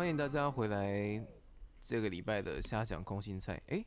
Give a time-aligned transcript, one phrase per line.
[0.00, 1.22] 欢迎大家回来
[1.82, 3.60] 这个礼拜的瞎讲空心菜。
[3.66, 3.84] 哎，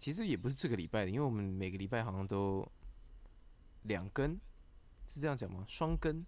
[0.00, 2.68] 其实也不是这个礼拜的，因为我们每个礼拜好像都
[3.82, 4.36] 两根，
[5.06, 5.64] 是这样讲吗？
[5.68, 6.26] 双根？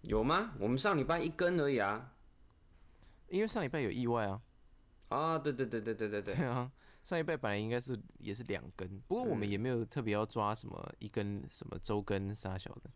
[0.00, 0.54] 有吗？
[0.58, 2.14] 我们上礼拜一根而已啊。
[3.28, 4.40] 因为上礼拜有意外啊。
[5.08, 6.34] 啊，对对对对对对对。
[6.34, 12.90] 对啊，上礼拜本来应该是也是两根，不过我们也没有特别要抓什么一根什么周根啥小的。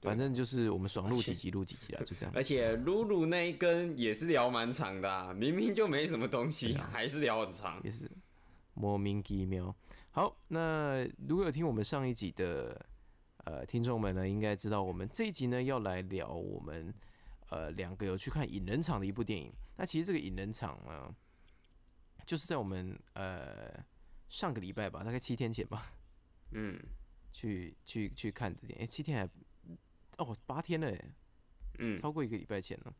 [0.00, 2.32] 反正就是我们爽录几集录几集啊， 就这样。
[2.34, 8.08] 而且露露那一根也是聊蛮长的，啊明明就没什么东西，还是聊很长，也是
[8.74, 9.74] 莫名其妙。
[10.12, 12.80] 好，那如果有听我们上一集的
[13.44, 16.94] 呃听众们呢，应该知道我们这一集呢要来聊我们
[17.50, 19.52] 呃两个有去看影人场的一部电影。
[19.76, 21.12] 那其实这个影人场呢，
[22.24, 23.72] 就是在我们呃
[24.28, 25.92] 上个礼拜吧，大概七天前吧，
[26.52, 26.78] 嗯，
[27.32, 29.28] 去去去看的电影，哎，七天还。
[30.18, 30.92] 哦，八天了，
[31.78, 32.94] 嗯，超过一个礼拜前了。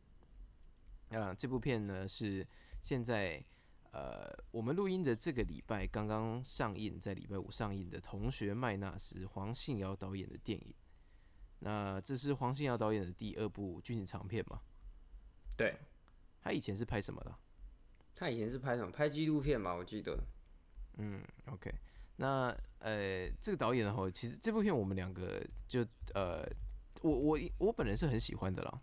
[1.18, 2.46] 啊，这部片呢是
[2.80, 3.42] 现在
[3.90, 10.74] 呃，我们录音的这个礼拜刚刚上映，在礼拜五上映的《同学麦纳斯》黄信尧导演的电影。
[11.60, 14.60] 那这是黄信尧导演的第二部剧情长片嘛？
[15.56, 15.76] 对，
[16.40, 17.34] 他以前是拍什么的？
[18.14, 18.92] 他以前是拍什么？
[18.92, 20.16] 拍纪录片吧，我记得。
[20.98, 21.74] 嗯，OK。
[22.16, 26.46] 那呃，这个导演的话，其实这部片我们两个就呃。
[27.02, 28.80] 我我我本人是很喜欢的啦，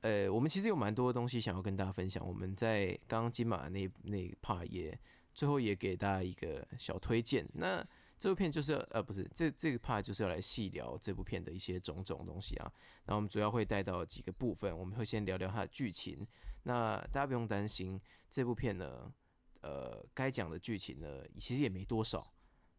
[0.00, 2.26] 呃，我们其实有蛮多东西想要跟大家分享。
[2.26, 4.98] 我们在刚刚金马那那 part 也
[5.32, 7.46] 最后也给大家一个小推荐。
[7.54, 7.86] 那
[8.18, 12.72] 这部片就是呃不是这这个 part 就是要来细聊这部片的一些种种东西啊。
[13.06, 16.26] 那我们主要会带到几个部分，我们会先聊聊它的剧情。
[16.64, 19.12] 那大家不用担心，这部片呢，
[19.60, 22.32] 呃，该讲的剧情呢其实也没多少。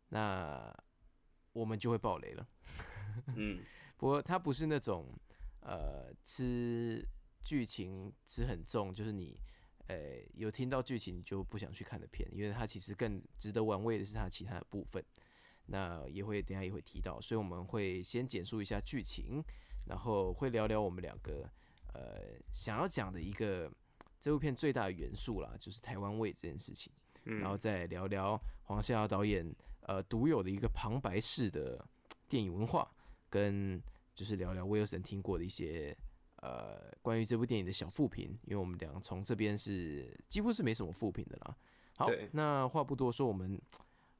[0.09, 0.73] 那
[1.53, 2.47] 我们就会爆雷了。
[3.35, 3.63] 嗯。
[3.97, 5.07] 不过它不是那种，
[5.61, 7.05] 呃，吃
[7.43, 9.39] 剧情吃很重，就是你，
[9.87, 15.03] 呃，有听到剧情你就不想去看的片，因为它其实更值得玩味的是它其他的部分。
[15.67, 19.41] 那也会等下也会提到，所以我们会先简述一下剧情，
[19.85, 21.49] 然后会聊聊我们两个，
[21.93, 23.71] 呃，想要讲的一个
[24.19, 26.91] 这部片最大的元素啦，就是台湾味这件事情，
[27.23, 31.87] 然后再聊聊黄夏导演呃独有的一个旁白式的
[32.27, 32.91] 电影文化。
[33.33, 33.81] 跟
[34.13, 35.97] 就是聊聊威尔森听过的一些
[36.35, 41.57] 呃关于这部电影的小复评，因为我们俩从这边是几乎是没什么复评的啦。
[41.97, 43.59] 好，那话不多说，我们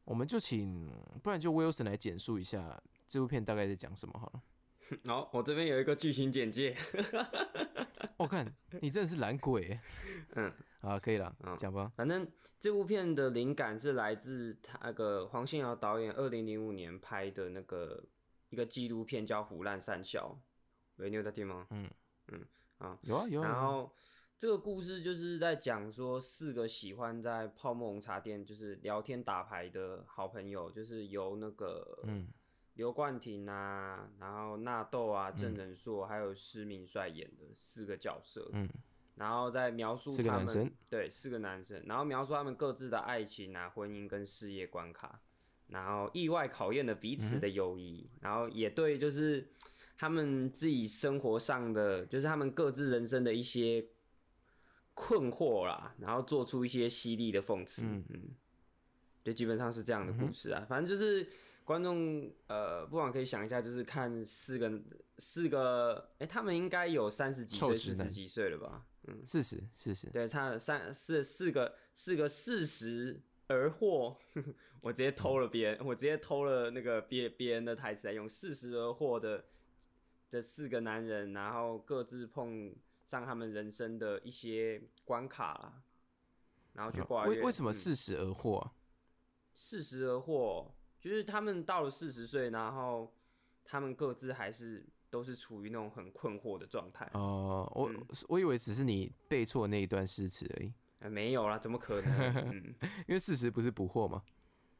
[0.04, 0.90] 我们就请，
[1.22, 4.42] 不然就威尔森来简述一下这部片大概在讲什么好了。
[5.06, 6.76] 好，我这边有一个剧情简介。
[8.18, 9.80] 我 看你真的是懒鬼。
[10.34, 11.92] 嗯，啊，可以了，讲吧。
[11.96, 12.28] 反正
[12.60, 18.04] 这部片的灵感是来自他那个黄信尧导演二零零五年拍的那个。
[18.54, 20.38] 一个纪录片叫《虎烂三笑》，
[21.02, 21.66] 喂，你有在听吗？
[21.72, 21.90] 嗯
[22.28, 22.46] 嗯
[22.78, 23.50] 啊，有啊有啊。
[23.50, 23.92] 然后
[24.38, 32.28] 这个故事就是在讲说，四个喜欢在泡沫红茶店就是聊天打牌的好朋友，就是由那个嗯
[32.76, 38.70] 刘冠廷啊，然后纳豆啊、郑仁硕还有施明帅演的四个角色，嗯，
[39.16, 45.20] 然后在描述他们对四个男生，然后描述他们各自的爱情啊、婚姻跟事业关卡。
[45.74, 49.44] 然后意外考验了彼此的友谊，然后也对，就是
[49.98, 53.84] 他们自己生活上的，就是他们各自人生的一些
[54.94, 57.82] 困惑啦，然后做出一些犀利的讽刺。
[57.86, 58.30] 嗯嗯，
[59.24, 60.64] 就基本上是这样的故事啊。
[60.70, 61.28] 反正就是
[61.64, 64.80] 观众呃，不妨可以想一下，就是看四个
[65.18, 68.86] 四个，哎，他们应该有三十几岁、四十几岁了吧？
[69.08, 73.20] 嗯，四十，四十，对，差三四四个四个四十。
[73.48, 74.18] 而获，
[74.82, 78.28] 我直接偷了别人，我直接偷了那个别别人的台词来用。
[78.30, 79.46] 四十而获的
[80.30, 82.74] 这四个男人，然后各自碰
[83.06, 85.84] 上他们人生的一些关卡啦
[86.74, 88.72] 然后去挂为为什么四十而获？
[89.54, 93.14] 四十而获就是他们到了四十岁，然后
[93.64, 97.08] 他们各自还是都是处于那种很困惑的状态。
[97.14, 97.92] 哦，我
[98.30, 100.74] 我以为只是你背错那一段诗词而已。
[101.10, 102.56] 没有啦，怎么可能？
[103.08, 104.24] 因为事实不是不惑吗？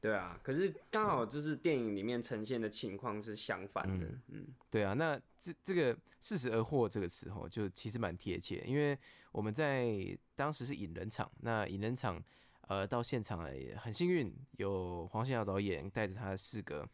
[0.02, 4.06] 对啊，可是刚好就是电影里面呈现的情况是相反的。
[4.28, 9.00] 嗯，对啊，那这这个“四十而惑”这个词吼，就其实蛮贴切，因为
[9.32, 9.96] 我们在
[10.36, 12.22] 当时是引人场，那引人场
[12.68, 16.86] 呃到现场也很幸运，有黄信尧导演带着他的四个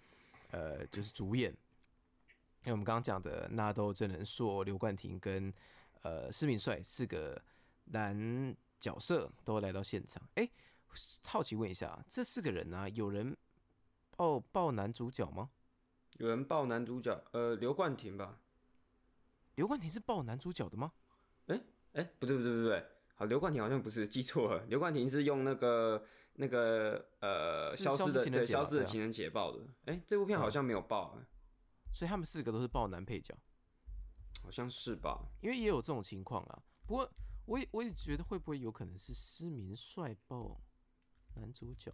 [0.51, 5.51] 呃就是主演，因为我们刚刚讲的纳豆、郑仁硕、刘冠廷跟
[6.03, 7.41] 呃施敏帅四个
[7.85, 8.55] 男。
[8.79, 10.49] 角色都来到现场，哎，
[11.23, 13.35] 好奇问一下，这四个人呢，有人
[14.15, 15.49] 抱抱男主角吗？
[16.17, 18.39] 有人抱男主角，呃，刘冠廷吧？
[19.55, 20.93] 刘冠廷是抱男主角的吗？
[21.47, 21.61] 哎
[21.93, 22.85] 哎，不对不对不对，
[23.15, 29.65] 好，刘冠廷好像不是记错了， 刘冠廷是用那个那个呃消失的对消失的情人节抱的。
[29.85, 31.17] 哎，这部片好像没有报，
[31.93, 33.35] 所以他们四个都是抱男配角，
[34.43, 35.25] 好像是吧？
[35.41, 36.63] 因为也有这种情况啊。
[36.85, 37.11] 不过
[37.49, 40.61] 我也我也觉得会不会有可能是失明帅爆
[41.35, 41.91] 男主角？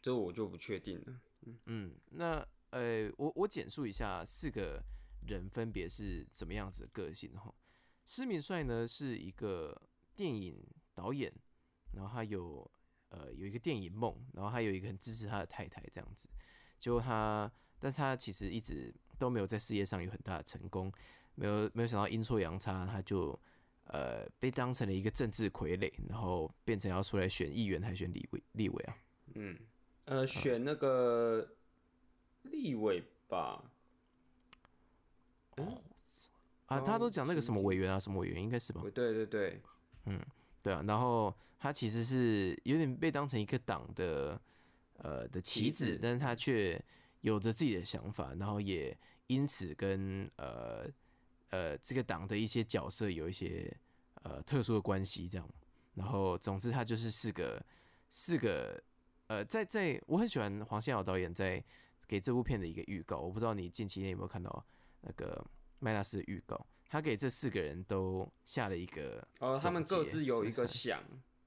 [0.00, 1.20] 这我就不确定了。
[1.42, 4.82] 嗯嗯，那呃，我我简述一下四个
[5.26, 7.54] 人分别是怎么样子的个性哈。
[8.06, 9.80] 失明帅呢是一个。
[10.16, 11.32] 电影导演，
[11.92, 12.70] 然后他有
[13.08, 16.28] 呃有一个电影梦，然后他有一个很支持他的太太这样子，
[16.78, 20.92] 就他，但是他其实一直都没有在事业上有很大的成功，
[21.36, 23.40] 没有没有想到阴错阳差，他就
[23.92, 28.96] 呃被当成了一个政治傀儡，然后变成要出来选议员还选立委立委啊？
[29.34, 29.56] 嗯，
[30.06, 31.48] 呃，选那个
[32.42, 33.62] 立委吧？
[35.56, 35.82] 哦，
[36.66, 38.80] 啊，他都讲那个什么委员啊，什么委员应该是吧？
[38.94, 39.60] 对对对。
[40.06, 40.18] 嗯，
[40.62, 44.40] 对啊，然后他其实是有点被当成一个党的
[44.98, 46.82] 呃的棋子，但是他却
[47.20, 48.96] 有着自己的想法，然后也
[49.26, 50.88] 因此跟呃
[51.50, 53.72] 呃这个党的一些角色有一些
[54.22, 55.48] 呃特殊的关系，这样。
[55.94, 57.62] 然后总之他就是四个
[58.08, 58.82] 四个
[59.26, 61.62] 呃在在我很喜欢黄信尧导演在
[62.06, 64.64] 给这部片的一个预告，我不知道你近期内有没有看到
[65.02, 65.44] 那个
[65.78, 66.66] 麦纳斯的预告。
[66.88, 71.00] 他给这四个人都下了一个哦，他们各自有一个想，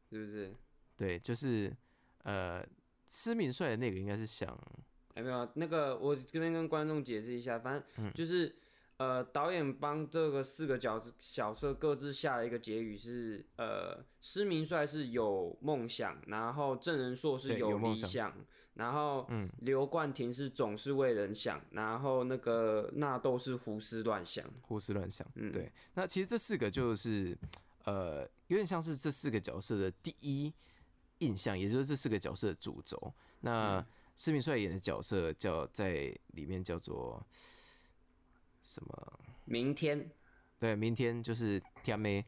[0.10, 0.54] 是不是？
[0.96, 1.76] 对，就是
[2.24, 2.66] 呃，
[3.10, 4.58] 失明帅的那个应该是想，
[5.16, 8.56] 哎没有，那个我这边跟观众解释一下，反正就是
[8.98, 18.34] 呃，导演帮这个四个角色角色各自下了一个结语，是呃，失明帅是有梦想，然后郑仁硕是有理想。
[18.75, 25.72] 然后，嗯，刘冠廷是总是为人想，然后那个纳豆是胡思乱想，胡思乱想，嗯，对。
[25.94, 27.38] 那其实这四个就是，
[27.86, 30.51] 呃，有点像是这四个角色的第一
[31.19, 33.13] 印象，也就是这四个角色的主轴。
[33.42, 33.86] 那
[34.16, 37.24] 施明帅演的角色叫在里面叫做
[38.63, 39.19] 什么？
[39.45, 40.10] 明天，
[40.57, 42.25] 对，明天就是天妹。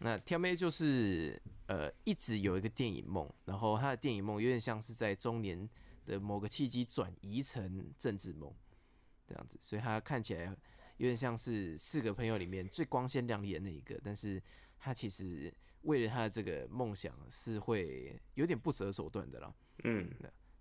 [0.00, 5.66] 那天妹就是呃，一直有一个电影梦，然后他的电影梦有点像是在中年。
[6.06, 8.54] 的某个契机转移成政治梦，
[9.26, 10.44] 这样子，所以他看起来
[10.98, 14.40] 有点像是四个朋友里面最光鲜亮丽的那一个，但是
[14.78, 19.52] 他其实为了他的这个梦想是会有点不择手段的啦。
[19.82, 20.08] 嗯，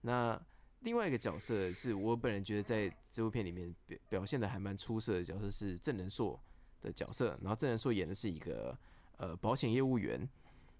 [0.01, 0.43] 那
[0.81, 6.39] 另外一个角色是我本人觉得在这部片里面表表现的还蛮出色的角色是郑仁硕
[6.81, 8.77] 的角色，然后郑仁硕演的是一个
[9.17, 10.27] 呃保险业务员，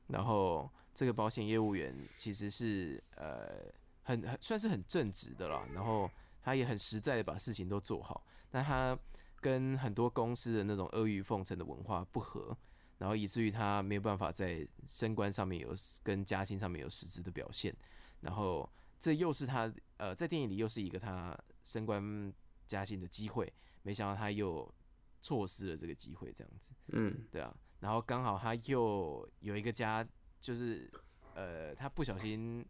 [0.07, 3.73] 然后这个保险业务员其实是呃。
[4.07, 6.07] 很很算是很正直的啦，然后
[6.43, 8.95] 他也很实在的把事情都做好，但他
[9.41, 12.55] 跟很多公司的那种阿谀奉承的文化不合，
[12.99, 17.75] 然后以至于他没有办法在升官上面有跟加薪上面有实质的表现，
[18.21, 18.69] 然后
[18.99, 22.33] 这又是他呃在电影里又是一个他升官
[22.65, 23.51] 加薪的机会，
[23.83, 24.73] 没想到他又
[25.21, 30.07] 错失了这个机会，这样子，嗯，对啊，然后刚好他又有一个家，
[30.39, 30.91] 就是
[31.33, 32.65] 呃他不小心。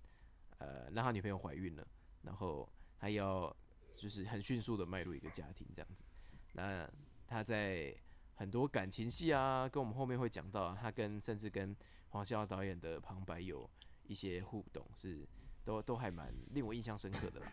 [0.57, 1.85] 呃，让他女朋友怀孕了，
[2.21, 3.53] 然后他要
[3.91, 6.05] 就是很迅速的迈入一个家庭这样子。
[6.53, 6.89] 那
[7.27, 7.93] 他在
[8.35, 11.75] 很多感情戏啊，跟我们后面会讲到，他跟甚至跟
[12.07, 13.69] 黄孝导演的旁白有
[14.07, 15.27] 一些互动，是
[15.65, 17.51] 都都还蛮令我印象深刻的啦。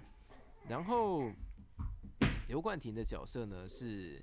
[0.68, 1.28] 然后
[2.46, 4.22] 刘冠廷的角色呢，是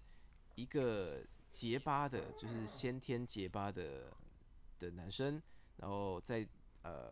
[0.55, 4.13] 一个结巴的，就是先天结巴的
[4.77, 5.41] 的男生，
[5.75, 6.47] 然后在
[6.83, 7.11] 呃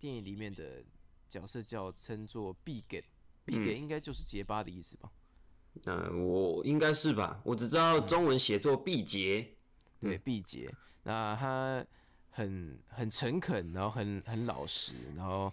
[0.00, 0.82] 电影里面的。
[1.26, 3.02] 角色叫称作必给，
[3.44, 5.10] 必给应该就是结巴的意思吧？
[5.86, 7.40] 嗯，我应该是吧？
[7.42, 9.56] 我只知道中文写作毕节，
[9.98, 10.72] 对，毕节。
[11.02, 11.84] 那他
[12.30, 15.52] 很很诚恳，然后很很老实，然后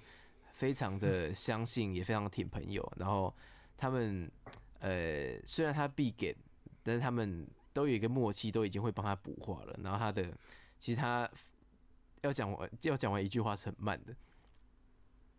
[0.62, 2.88] 非常的相信，也非常挺朋友。
[2.96, 3.36] 然后
[3.76, 4.32] 他们
[4.78, 6.38] 呃，虽然他必给，
[6.84, 9.76] 但是他们都有一个默契，都已经会帮他补话了。
[9.82, 10.32] 然后他的
[10.78, 11.28] 其实他
[12.22, 14.16] 要讲完要讲完一句话是很慢的。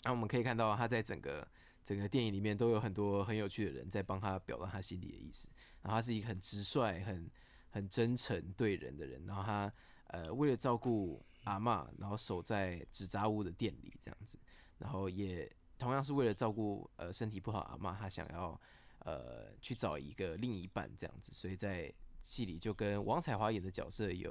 [0.02, 1.46] 那我们可以看到，他在整个
[1.84, 5.52] 整个电影里面都有很多很有趣的人在帮他表达他心里的意思。
[5.82, 7.30] 然后他是一个很直率、很
[7.70, 9.24] 很真诚对人的人。
[9.24, 9.72] 然后他
[10.08, 14.36] 呃为了照顾阿妈，然后守在纸扎屋的店里这样子。
[14.82, 18.60] 然后也同样是为了照顾呃身体不好阿妈，他想要
[18.98, 21.32] 呃去找一个另一半这样子。
[21.32, 24.30] 所以在戏里就跟王彩华演的角色有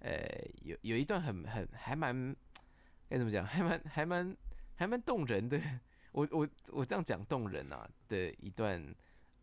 [0.00, 0.26] 呃
[0.62, 2.36] 有有一段很很还蛮
[3.08, 4.36] 该怎么讲，还蛮还蛮。
[4.76, 5.56] 还蛮动人的，
[6.10, 8.92] 我我我这样讲动人啊的一段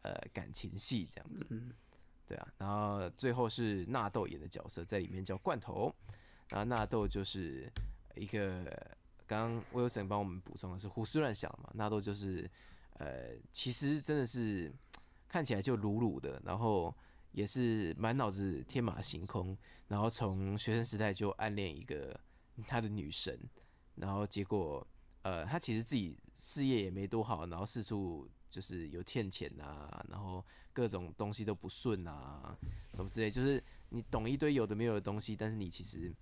[0.01, 1.47] 呃感情戏这样子，
[2.27, 5.95] 对啊，然后最后是纳豆演的角色在里面叫罐头，
[6.49, 7.71] 然后纳豆就是
[8.15, 8.69] 一个，
[9.31, 12.49] 刚刚威尔森帮我们补充的是胡思乱想嘛，纳豆就是
[12.97, 14.69] 呃，其实真的是
[15.29, 16.93] 看起来就鲁鲁的，然后
[17.31, 19.57] 也是满脑子天马行空，
[19.87, 22.19] 然后从学生时代就暗恋一个
[22.67, 23.39] 他的女神，
[23.95, 24.85] 然后结果
[25.21, 28.29] 呃，他其实自己事业也没多好，然后四处。
[28.51, 32.53] 就是有欠钱啊，然后各种东西都不顺啊，
[32.93, 36.13] 什么之类，就是你懂一堆有的没有的东西，但是你其实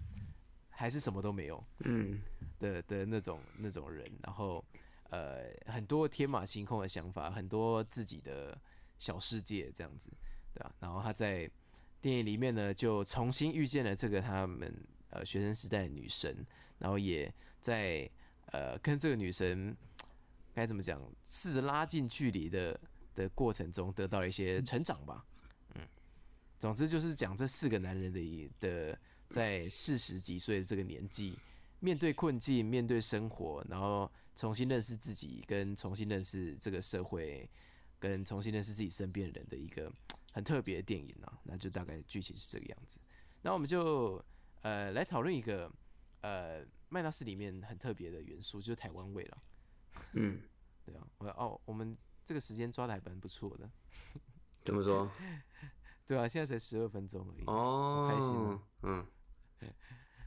[0.79, 2.21] 还是什么都没有，嗯，
[2.57, 4.63] 的的那种那种人，然后
[5.09, 8.57] 呃很多天马行空的想法，很多自己的
[8.97, 10.09] 小世界这样子，
[10.53, 10.73] 对吧？
[10.79, 11.51] 然后他在
[11.99, 14.73] 电影里面呢，就重新遇见了这个他们
[15.09, 16.45] 呃学生时代的女神，
[16.77, 18.09] 然后也在
[18.53, 19.75] 呃跟这个女神。
[20.51, 20.99] 该怎么讲？
[21.27, 22.77] 试着拉近距离的
[23.15, 25.25] 的过程中，得到一些成长吧。
[25.75, 25.81] 嗯，
[26.57, 31.37] 总之就是讲这四个男人的的在四十几岁的这个年纪，
[31.79, 37.47] 面对困境，面对生活，然后重新认识自己，跟重新认识这个社会，
[37.99, 39.91] 跟重新认识自己身边人的一个
[40.33, 41.39] 很特别的电影啊。
[41.43, 42.99] 那就大概剧情是这个样子。
[43.41, 44.23] 那我们就
[44.61, 45.71] 呃来讨论一个
[46.21, 49.37] 呃麦纳斯里面很特别的元素，就是台湾味了。
[50.13, 50.41] 嗯，
[50.83, 51.95] 对啊，我哦，我们
[52.25, 53.69] 这个时间抓的还蛮不错的。
[54.65, 55.09] 怎么说？
[56.07, 57.45] 对啊，现在才十二分钟而已。
[57.45, 58.59] 哦，开心。
[58.81, 59.05] 嗯。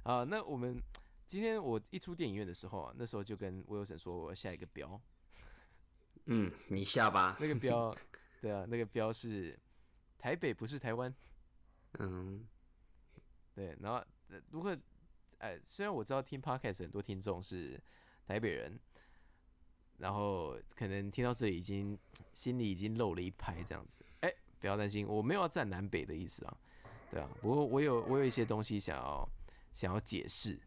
[0.04, 0.80] 啊，那我们
[1.26, 5.00] 今天我一出电影院的时候啊，那时候就跟威尔森说，我要下一个标。
[6.26, 7.36] 嗯，你下吧。
[7.40, 7.94] 那个标，
[8.40, 9.58] 对啊，那个标是
[10.18, 11.14] 台北，不是台湾。
[11.98, 12.46] 嗯。
[13.54, 14.04] 对，然后
[14.50, 14.76] 如果，
[15.38, 17.80] 哎，虽然我知道听 podcast 很多听众是
[18.26, 18.78] 台北人。
[19.98, 21.96] 然后可能听到这里已经
[22.32, 26.56] 心里已经漏了一拍这样子，哎，不要担心，我没有要站南北的意思啊，
[27.08, 29.28] 对啊，不过我有我有一些东西想要
[29.72, 30.60] 想要解释。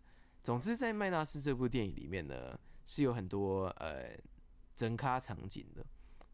[0.43, 4.17] 总之，在麦纳斯这部电影里面呢，是有很多呃
[4.75, 5.85] 真咖场景的，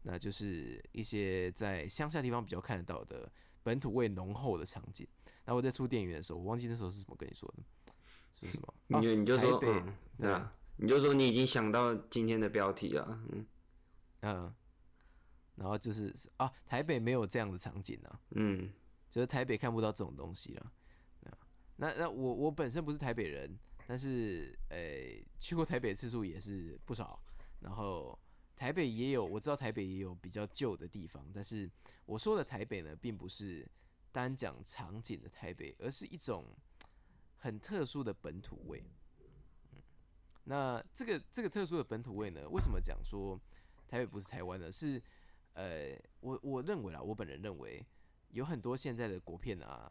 [0.02, 3.30] 那就是一些在乡下地方比较看得到的
[3.62, 5.06] 本土味浓厚的场景。
[5.44, 7.92] 那我在出电影的时候，我忘记那时候是怎么跟你说的，
[8.32, 8.74] 是什么？
[9.00, 10.52] 你就你就说嗯，对啊。
[10.76, 13.46] 你就说你已经想到今天的标题了，嗯
[14.22, 14.54] 嗯，
[15.54, 18.72] 然后就是啊，台北没有这样的场景啊，嗯，
[19.10, 20.72] 就是台北看不到这种东西了，
[21.82, 23.58] 那那我我本身不是台北人，
[23.88, 24.78] 但是呃
[25.40, 27.20] 去过台北次数也是不少，
[27.58, 28.16] 然后
[28.54, 31.68] 台北也有我知道台北也有比较旧的地方，但是
[32.06, 33.68] 我说的台北呢，并不是
[34.12, 36.44] 单讲场景的台北，而是一种
[37.38, 38.84] 很特殊的本土味。
[40.44, 42.48] 那这个这个特殊的本土味呢？
[42.48, 43.36] 为什么讲说
[43.88, 44.70] 台北不是台湾呢？
[44.70, 45.02] 是
[45.54, 47.84] 呃，我我认为啦，我本人认为
[48.28, 49.90] 有很多现在的国片啊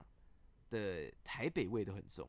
[0.72, 2.28] 的台北味都很重，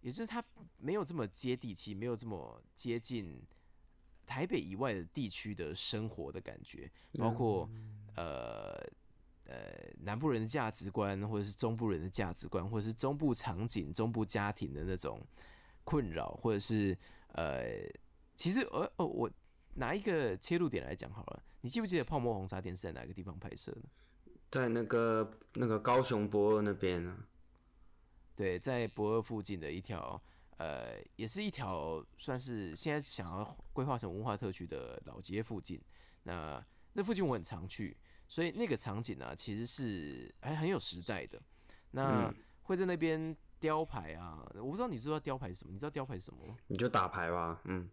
[0.00, 0.44] 也就是它
[0.76, 3.42] 没有这么接地气，没有这么接近
[4.24, 7.68] 台北以外的地区的生活的感觉，包括
[8.14, 8.78] 呃
[9.46, 15.20] 呃南部人的价值观，或者是中部人的价值观，或者是中部场景、中部家庭的那种。
[15.82, 16.96] 困扰，或者是
[17.28, 17.64] 呃，
[18.36, 19.28] 其实呃哦，我
[19.74, 21.42] 拿一个切入点来讲好了。
[21.62, 23.82] 你记不记得《泡沫红茶店》是在哪个地方拍摄的？
[24.52, 27.26] 在那个那个高雄博二那边啊。
[28.40, 30.18] 对，在博二附近的一条
[30.56, 35.78] 呃，也是一条算是现在想要规划成文化特区的老街附近。
[36.22, 37.94] 那那附近我很常去，
[38.26, 41.38] 所以那个场景呢，其实是还很有时代的。
[41.90, 42.32] 那
[42.62, 43.36] 会在那边。
[43.60, 45.70] 雕牌啊，我不知道你知道雕牌是什么？
[45.70, 46.56] 你知道雕牌是什么吗？
[46.68, 47.90] 你就打牌吧，嗯，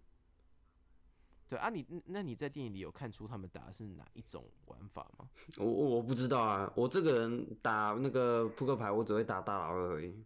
[1.50, 5.27] 对啊，你那你在电影里有看出他们打的是哪一种玩法吗？
[5.58, 10.24] 我我不知道啊，我这个人打那个扑克牌，我只会打大老二而已。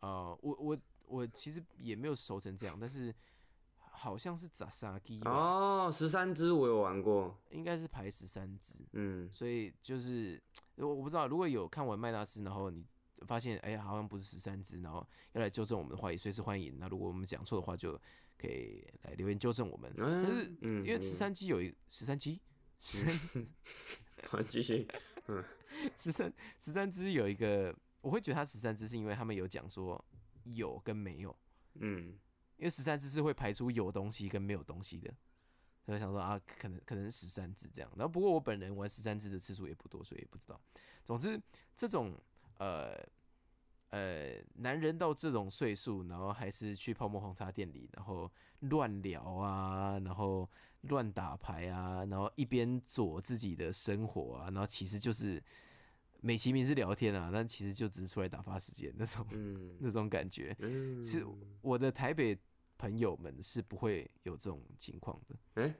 [0.00, 3.14] 啊，我我我其实也没有熟成这样，但是
[3.78, 10.42] 好像是砸沙鸡哦，十三只我有玩过，应该是排十三只，嗯，所以就是
[10.76, 12.84] 我我不知道，如果有看完麦纳斯，然后你。
[13.26, 16.78] 发现哎，好像不是十三只，然后要来纠正我们的话，也随时欢迎。
[16.78, 17.92] 那如果我们讲错的话，就
[18.38, 19.92] 可以来留言纠正我们。
[19.94, 22.40] 但是，因为十三机有一十三机，
[22.78, 23.04] 十
[24.26, 24.88] 好继续，
[25.26, 25.44] 嗯，
[25.94, 30.02] 十三十三只有一个，我会觉得他十三只是因为他们有讲说
[30.44, 31.36] 有跟没有，
[31.74, 32.18] 嗯，
[32.56, 35.14] 因为十三只是会排出有东西跟没有东西的，
[35.84, 37.90] 所以想说啊，可能可能十三只这样。
[37.96, 40.60] 然后不过我本人玩十三只的次数也不多，所以也不知道。
[41.04, 41.40] 总之
[41.74, 42.14] 这种。
[42.58, 43.02] 呃
[43.88, 50.46] 呃，男人到这种岁数，然后还是去泡沫红茶店里，然后乱聊啊，然后
[50.82, 55.42] 乱打牌啊，然后一边做自己的生活啊，然后其实就是
[56.22, 60.54] 美其名是聊天啊，但其实就只是出来打发时间那种，嗯， 那种感觉。
[60.60, 61.24] 嗯，其实
[61.62, 62.38] 我的台北
[62.76, 65.36] 朋友们是不会有这种情况的。
[65.54, 65.74] 哎，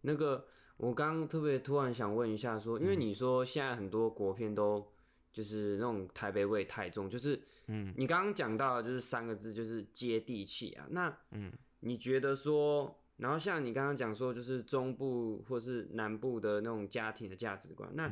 [0.00, 0.46] 那个
[0.76, 4.90] 我刚刚特别突然想问一下，说，因为你说现在很多国片都
[5.32, 10.86] 就是那种台北味太重，就是，嗯，你刚刚讲到就是三个字，就是接地气啊。
[10.90, 18.10] 那，嗯，你觉得说，然后像你刚刚讲说，就是中部或是南部的那种家庭的价值观，那。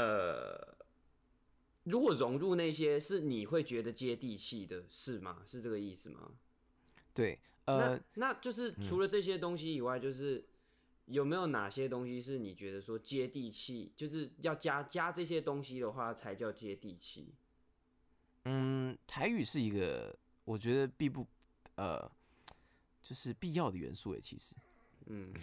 [0.00, 0.76] 呃，
[1.82, 5.42] 如果融入那些是你会觉得接地气的事吗？
[5.44, 6.30] 是这个意思吗？
[7.12, 10.46] 对，呃，那就是除了这些东西以外，就是
[11.06, 17.34] 有没有哪些东西是你觉得说接地气，就是要加加这些东西的话才叫接地气？
[18.44, 21.26] 嗯，台语是一个我觉得必不
[21.74, 22.08] 呃，
[23.02, 24.54] 就是必要的元素诶，其实，
[25.06, 25.34] 嗯，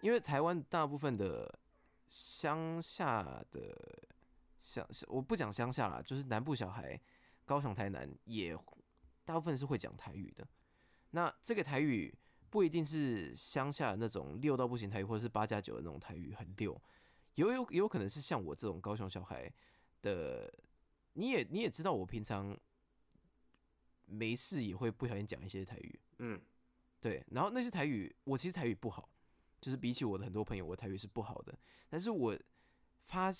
[0.00, 1.60] 因为台湾大部分的。
[2.12, 3.74] 乡下的
[4.60, 7.00] 乡，我不讲乡下啦，就是南部小孩，
[7.46, 8.54] 高雄、台南也
[9.24, 10.46] 大部分是会讲台语的。
[11.12, 12.14] 那这个台语
[12.50, 16.78] 不一定是乡下那种六到不行台语，或者是八加九的那种台语很溜，
[17.36, 19.50] 有有有可能是像我这种高雄小孩
[20.02, 20.52] 的，
[21.14, 22.54] 你也你也知道，我平常
[24.04, 26.38] 没事也会不小心讲一些台语，嗯，
[27.00, 29.08] 对，然后那些台语我其实台语不好。
[29.62, 31.56] 就是比起我的很多朋友，我台语是不好的。
[31.88, 32.36] 但是我
[33.06, 33.30] 发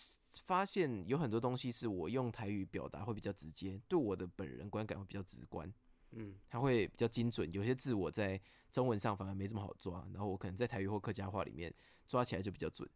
[0.44, 5.70] 发现有很多东西是我用台语表达会比较直接，对我的本人观感会比较直观。
[6.12, 7.52] 嗯，它会比较精准。
[7.52, 11.74] 有些字我在中文上反而没这么好抓，然后我可能在台语或客家话里面
[12.06, 12.88] 抓起来就比较准。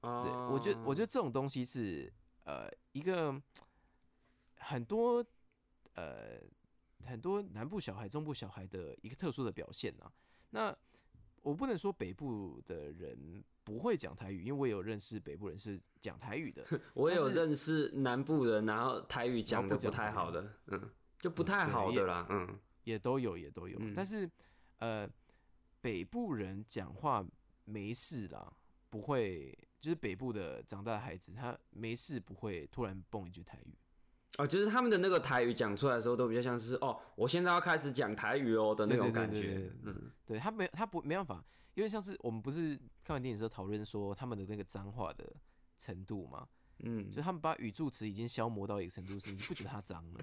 [0.00, 2.12] 啊，对我觉得我觉得这种东西是
[2.44, 3.42] 呃一个
[4.58, 5.24] 很多
[5.94, 6.38] 呃
[7.04, 10.12] 很多南部小孩、中部小孩的一个特殊的表现啊。
[10.50, 10.76] 那
[11.44, 16.64] 我不能说北部的人不会讲台语，因为我有认识北部人是讲台语的。
[16.94, 23.78] 我有认识南部人，然后台语讲的不太好的，嗯，就不太好的啦，嗯，也都有，也都有。
[23.94, 24.28] 但是，
[24.78, 25.06] 呃，
[25.82, 27.22] 北部人讲话
[27.64, 28.50] 没事啦，
[28.88, 33.76] 不会，就是北部的长大的孩子，他没事不会突然蹦一句台语。
[34.38, 39.70] 哦，就是他们的那个台语讲出来的时候，都比较像是哦，我现在要开始讲台语哦的那种感觉。
[39.84, 41.44] 嗯，对他没他不没办法，
[41.74, 45.32] 因为像是我们不是看完电影之后讨论说他们的那个脏话的
[45.78, 46.48] 程度嘛，
[46.80, 50.20] 嗯，就他们把语助词已经消磨到一个程度，是你不觉得他脏了，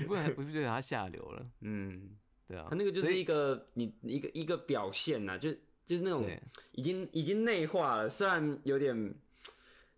[0.00, 1.46] 你不不觉得他下流了？
[1.62, 2.16] 嗯，
[2.48, 5.52] 对啊，他那个就是一个你一个一个表现呐，就
[5.86, 6.28] 就是那种
[6.72, 9.14] 已经已经内化了，虽然有点。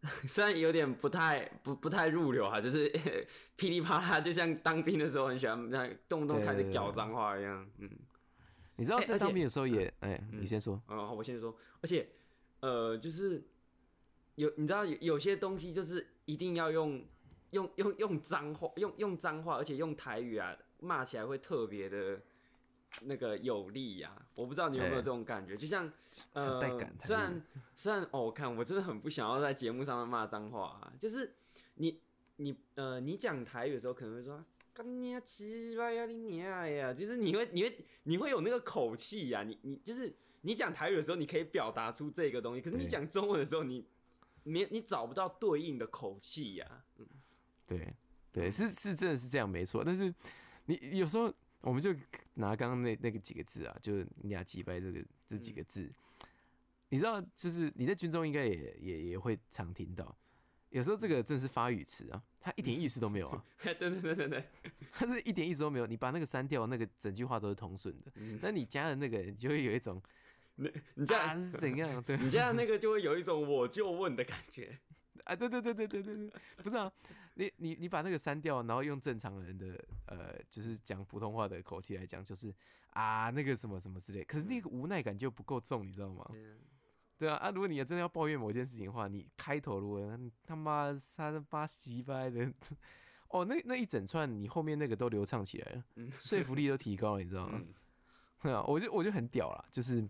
[0.27, 2.89] 虽然有点不太不不太入流哈，就是
[3.57, 7.69] 噼里啪啦，就像当兵的时候很喜欢那动不动开始讲脏话一样。
[7.79, 7.91] 嗯，
[8.77, 10.81] 你知道在当兵的时候也哎，你先说。
[10.89, 11.57] 嗯，我先说。
[11.81, 12.09] 而且
[12.61, 13.43] 呃，就是
[14.37, 17.05] 有你知道有有些东西就是一定要用
[17.51, 22.21] 用用用脏话，用用脏话，而且用台语啊骂起来会特别的。
[23.03, 25.91] 那个有力呀，我不知道你有没有这种感觉，就像
[26.33, 26.61] 呃，
[27.03, 27.43] 虽然
[27.75, 31.35] 虽然哦，我看我真的很不想要在节目上面骂脏话，就是
[31.75, 32.01] 你
[32.37, 43.85] 你呃，你讲台语的时候可能会说干你啊鸡巴呀你娘呀，就是你会你会你会有那个口气呀，你你就是你讲台语的时候，你可以表达出这个东西，可是你讲中文的时候，你
[44.43, 47.07] 没你找不到对应的口气呀，嗯，
[47.67, 47.95] 对
[48.33, 50.15] 对，是是真的是这样没错，但是
[50.67, 51.33] 你有时候。
[51.67, 51.93] 我们就
[52.35, 55.93] 拿刚刚那那个几个字啊，就是“俩击败”这个这几个字，
[56.91, 60.17] 你知道，就是你在军中应该也也也会常听到。
[60.71, 63.45] 有时候这个真是发语词啊，它一点意思都没有啊。
[63.61, 64.45] 对对对对对，
[64.93, 65.87] 它是一点意思都没有。
[65.89, 68.13] 你把那个删掉，那个整句话都是通顺的。
[68.41, 70.01] 那你加的那个，你就会有一种，
[70.55, 72.01] 那你加是怎样？
[72.07, 74.79] 对你加的那个就会有一种我就问的感觉。
[75.25, 76.31] 啊，对对对对对对对，
[76.63, 76.93] 不是啊，
[77.39, 82.53] 你你你把那个删掉，然后用正常人的呃，就是讲普通话的口气来讲，就是
[82.91, 86.27] 啊那个什么什么之类，可是那个无奈感就不够重，你知道吗？
[87.19, 92.51] 对啊啊，如果你真的要抱怨某件事情的话，你开头如果他妈三八七掰的，
[93.29, 97.61] 哦，那那一整串你后面那个都流畅起来了，说服力都提高了，你知道吗？
[98.41, 100.01] 对啊，我就我就很屌了，就是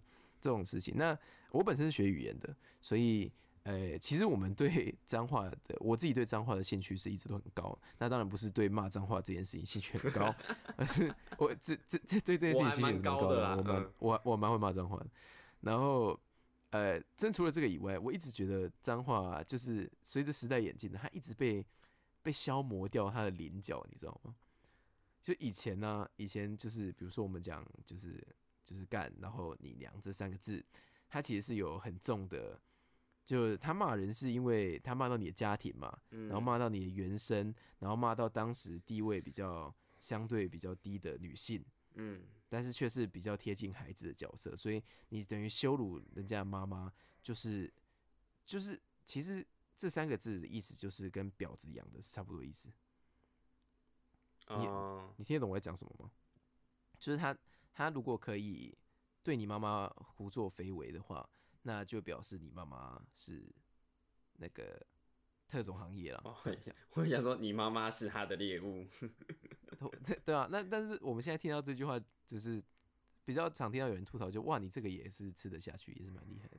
[0.41, 0.95] 这种事情。
[0.97, 1.19] 那
[1.51, 3.33] 我本身是学语言的，所以。
[3.67, 7.77] 呃，其实我们对脏话的，我自己对脏话的兴趣是一直都很高。
[7.99, 10.33] 那当然不是对骂脏话这件事情兴趣很高，
[10.79, 13.57] 而是我这这这对这件事情兴趣很高的。
[13.57, 15.07] 我蛮我我蛮会骂脏话的。
[15.63, 16.17] 然后，
[16.71, 21.67] 呃，真除了这个以外，我一直觉得脏话就是随着时代演进的，它一直被
[22.23, 24.37] 被消磨掉它的棱角，你知道吗？
[25.21, 28.25] 就以前呢，以前就是比如说我们讲就是
[28.65, 30.65] 就是干，然后你娘这三个字，
[31.09, 32.61] 它其实是有很重的。
[33.27, 47.69] 就他骂人是因为他骂到你的家庭嘛，然后骂到你的原生，然后骂到当时地位比较相对比较低的女性，嗯，但是却是比较贴近孩子的角色，所以你等于羞辱人家的妈妈，就是
[48.45, 49.45] 就是其实
[49.77, 52.69] 这三个字的意思就是跟婊子一样的是差不多意思。
[54.51, 54.69] 你
[55.17, 56.09] 你听得懂我在讲什么吗？
[57.01, 57.37] 就是他
[57.73, 58.73] 他如果可以
[59.25, 61.29] 对你妈妈胡作非为的话。
[61.67, 63.45] 那就表示你妈妈是
[64.37, 64.81] 那个
[65.49, 66.21] 特种行业了。
[66.25, 66.37] 哦，
[66.95, 68.87] 我想说你妈妈是他的猎物。
[70.07, 72.63] 对对啊，那但是我们现在听到这句话，只是
[73.25, 76.57] 比较常听到有人吐槽，就哇，你这个也是吃得下去，也是蛮厉害的，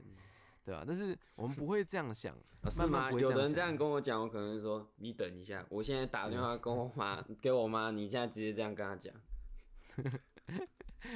[0.65, 2.37] 对啊，但是我们不会这样想，
[2.69, 3.09] 是吗？
[3.09, 9.15] 有的人这样跟我讲，我可能说你等一下，我现在打电话跟我妈，给我妈，你现在直接这样跟她讲，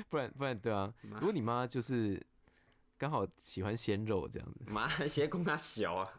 [0.09, 2.25] 不然不然对啊，如果你妈就是。
[3.01, 6.13] 刚好喜欢鲜肉这样子，妈，鞋公他小啊，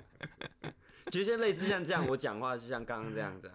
[1.12, 3.48] 其实类似像这样，我讲话就像刚刚这样子。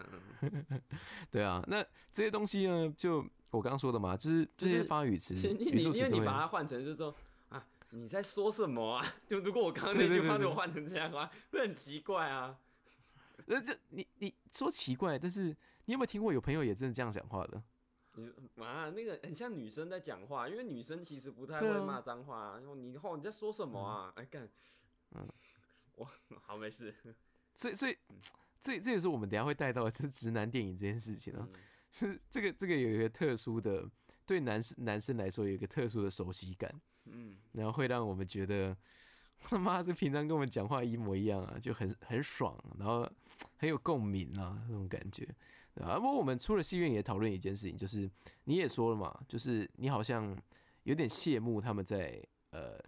[1.29, 3.17] 对啊，那这些东西呢，就
[3.49, 7.13] 我刚刚说的嘛，就是这些发语词，因为你把它换成就是说
[7.49, 9.05] 啊，你在说什么啊？
[9.27, 12.57] 就如果我刚刚那句话给我换成这样的话，会很奇怪啊。
[13.47, 17.61] 那这你你说奇怪，但是你有没有听过有朋友也真的这样讲话的？
[18.17, 22.57] 你啊，那个很像女生在讲话，因为女生其实不太会骂脏话。
[22.57, 24.11] 然后你后你在说什么啊？
[24.15, 24.49] 哎干，
[25.11, 25.27] 嗯，
[25.95, 26.09] 我
[26.41, 26.93] 好没事。
[27.53, 27.97] 所以所以
[28.59, 31.47] 这这也是我们等下会带到就是直男电影这件事情啊。
[31.91, 33.89] 是这个这个有一个特殊的，
[34.25, 36.69] 对男生男生来说有一个特殊的熟悉感。
[37.05, 38.75] 嗯，然后会让我们觉得
[39.39, 43.09] 他妈这平常跟我们讲话一模一样啊，就很很爽，然后
[43.55, 45.27] 很有共鸣啊那种感觉。
[45.83, 48.09] 啊，不过我们出了戏院也讨论一件事情，就是
[48.45, 50.35] 你也说了嘛，就是你好像
[50.83, 52.79] 有点羡慕他们在呃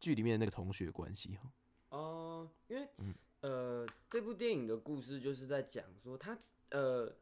[0.00, 1.50] 剧里面的那个同学关系哈。
[1.90, 2.88] 哦，因为
[3.42, 6.36] 呃这部电影的故事就是在讲说他
[6.70, 7.14] 呃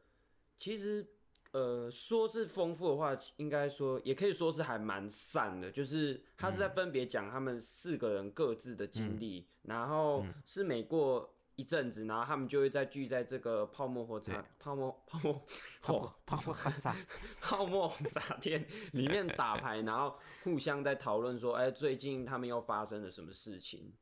[0.57, 1.07] 其实
[1.53, 11.34] 呃说是丰富的话，应该说也可以说是还蛮散的，就是他是在分别讲他们四个人各自的经历，然后是每过。
[11.57, 15.33] 一阵子，然后他们就会再聚在这个泡沫火茶、泡沫泡沫
[15.81, 16.97] 火泡沫红茶、
[17.41, 23.93] 泡沫红茶店里面打牌，然后互相在讨论说，哎，最近他们又发生了什么事情？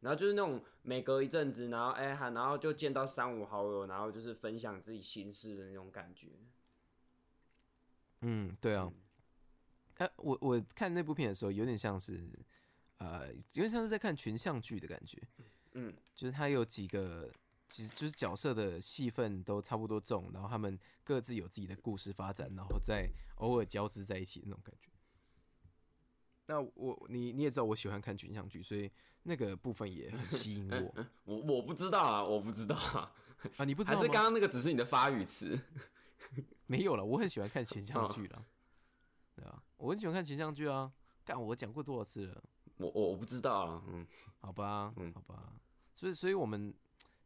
[0.00, 6.28] 然后就是那种每隔一阵子，然后哎哈，然后就见到三五好友，然后就是分享自己心事的那种感觉。
[8.22, 8.92] 嗯，对啊。
[9.98, 12.28] 哎，我我看那部片的时候，有点像是，
[12.98, 15.22] 呃，有点像是在看群像剧的感觉。
[15.74, 17.30] 嗯，就是他有几个，
[17.68, 24.90] 其实就是角色的戏份都差不多重，然后他们各自有自己的故事发展，然后再偶尔交织在一起的那种感觉。
[26.46, 28.90] 那我你你也知道我喜欢看群像剧，所以
[29.22, 30.94] 那个部分也很吸引我。
[31.24, 33.14] 我我不知道啊，我不知道啊，
[33.56, 35.58] 啊你不知 道还是刚刚那个只是你的发语词？
[36.66, 38.44] 没有了，我很喜欢看群像剧了，
[39.34, 40.92] 对啊，我很喜欢看群像剧啊。
[41.24, 42.42] 干，我讲过多少次了？
[42.78, 44.06] 我我我不知道啊，嗯，
[44.40, 45.52] 好吧，嗯，好吧。
[46.02, 46.74] 所以，所以我们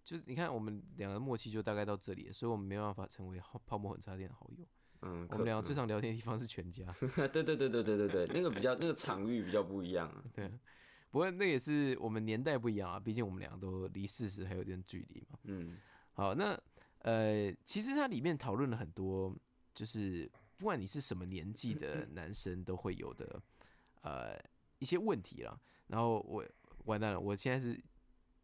[0.05, 4.67] 就是你看，我们两个默契就大概到这里，所以我们没办法成为泡沫很差点的好友。
[5.01, 6.85] 嗯，我们两个最常聊天的地方是全家。
[7.33, 10.23] 对对对对对对对，那个比较那个场域比较不一样啊。
[10.35, 10.47] 对，
[11.11, 15.39] 不过那也是我们年代不一样啊，毕竟我们两个都离四十还有点距离嘛。
[15.45, 15.79] 嗯，
[16.13, 16.59] 好，那
[16.99, 19.35] 呃，其实它里面讨论了很多，
[19.73, 23.43] 就是不管你是什么年纪的 男生都会有的
[24.03, 24.39] 呃
[24.81, 25.59] 一些问题啦。
[25.87, 26.45] 然后我
[26.85, 27.83] 完蛋了，我现在是。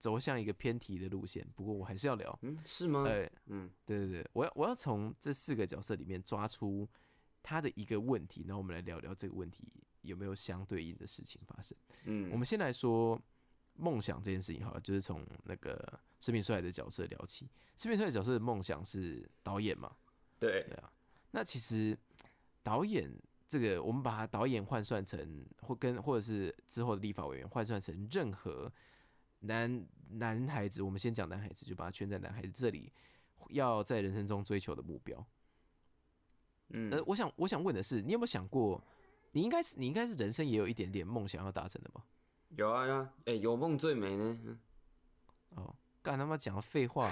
[0.03, 3.05] 走向一个偏题的路线，不过我还是要聊，嗯，是吗？
[3.05, 6.89] 呃，嗯，对对对，我要我要从这四个角色里面抓出
[7.41, 11.79] 他的一个问题，然后我们来聊聊这个问题有没有相对应的事情发生。
[12.07, 13.17] 嗯，我们先来说
[13.75, 17.49] 梦想这件事情，好了，就是从那个视频帅的角色聊起。
[17.77, 19.95] 视频帅的角色的梦想是导演嘛？
[20.41, 20.93] 对，对啊。
[21.31, 21.97] 那其实
[22.61, 23.09] 导演
[23.49, 28.69] 这个，我们把他导演换算成，或跟或者是之后的立法委员换算成任何。
[29.43, 32.93] 男男孩子，我们先讲男孩子，就把它圈在男孩子这里，
[33.51, 35.25] 要在人生中追求的目标。
[36.71, 38.83] 嗯，呃，我想我想问的是，你有没有想过，
[39.33, 42.05] 你应该是你应该是人生也有一点点梦想要达成的吧？
[42.57, 44.59] 有啊有啊，哎，有梦最美呢。
[45.51, 47.11] 哦，干他妈讲废话，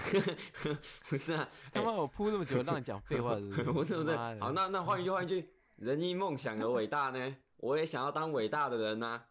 [1.08, 4.16] 不是啊，他妈我铺那么久让你讲废话，不是不是。
[4.40, 7.36] 好，那那换一句换一句，人因梦想而伟大呢？
[7.56, 9.22] 我也想要当伟大的人呐。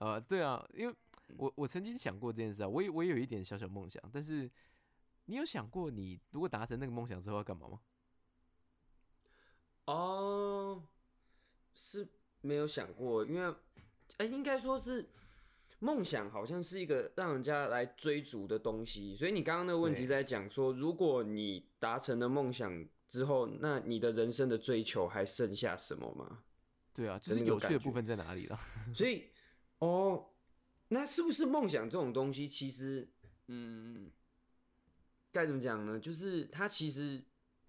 [0.00, 0.94] 呃，对啊，因为
[1.36, 4.50] 我我曾经想过这件事啊，我也我也有一点小小梦想，但是
[5.26, 7.80] 你有想过你如果达成那个梦想之后要干嘛吗？
[9.84, 10.82] 哦，
[11.74, 12.08] 是
[12.40, 13.54] 没有想过，因为
[14.16, 15.08] 哎，应该说是
[15.80, 26.42] 梦想好像是一个让人家来追逐的东西，所以你刚刚那个问题在讲说，如果你达成了梦想之后，那你的人生的追求还剩下什么吗？
[26.92, 28.58] 对啊，就是有趣的部分在哪里了？
[28.94, 29.28] 所以，
[29.80, 30.30] 哦，
[30.88, 33.06] 那是不是梦想这种东西，其实，
[33.48, 34.10] 嗯，
[35.30, 36.00] 该怎么讲呢？
[36.00, 37.22] 就是它其实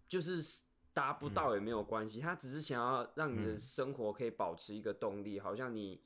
[0.08, 6.00] 就是达不到也没有关系，他只是想要让你的生活可以保持一个动力，好像你。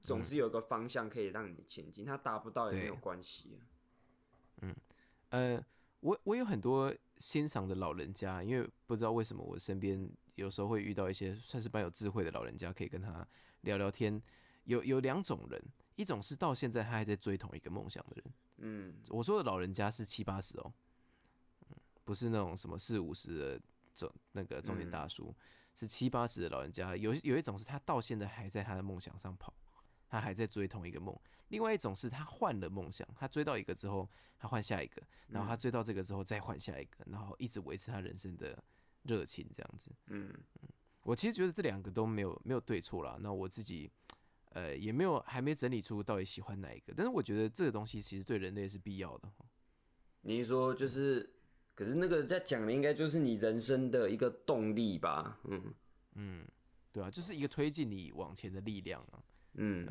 [0.00, 3.58] 总是有一个方向可以让你前进，他达不到也没有关系。
[4.60, 4.72] 嗯，
[5.30, 5.66] 呃，
[5.98, 13.26] 我我有很多欣赏的老人家，因为不知道为什么我身边有时候会遇到一些算是蛮有智慧的老人家，可以跟他
[13.62, 14.22] 聊聊天。
[14.70, 15.62] 有有两种人，
[15.96, 18.34] 一种是到现在他还在追同一个梦想的人。
[18.58, 20.72] 嗯，我说的老人家是七八十哦，
[21.68, 23.60] 嗯，不是那种什么四五十的
[23.92, 25.34] 中那个中年大叔，
[25.74, 26.96] 是七八十的老人家。
[26.96, 29.52] 有有一种是他到现在还在他的梦想上跑。
[30.12, 31.16] 他还在追同一个梦，
[31.50, 38.60] 另外一种是他换了梦想，他追到一个之后，他换下一个，然后他追到这个之后再换下一个，然后一直维持他人生的
[39.04, 39.92] 热情这样子。
[40.06, 40.68] 嗯嗯，
[41.02, 43.18] 我其实觉得这两个都没有没有对错啦。
[43.20, 43.88] 那我自己
[44.50, 49.30] 呃也没有还没整理出到底喜欢哪一个，但是我觉得这个东西其实对人类是必要的。
[50.22, 51.32] 你说就是，
[51.74, 55.40] 可是那个在讲的应该就是你人生的一个动力吧？
[55.44, 55.74] 嗯
[56.14, 56.46] 嗯，
[56.92, 59.22] 对啊，就是一个推进你往前的力量啊。
[59.54, 59.86] 嗯，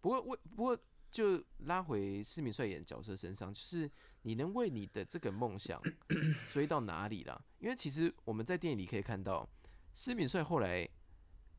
[0.00, 0.78] 不过为不过
[1.10, 3.90] 就拉回施明帅演角色身上，就是
[4.22, 5.80] 你能为你的这个梦想
[6.50, 7.44] 追到哪里了？
[7.58, 9.48] 因为其实我们在电影里可以看到，
[9.92, 10.88] 施明帅后来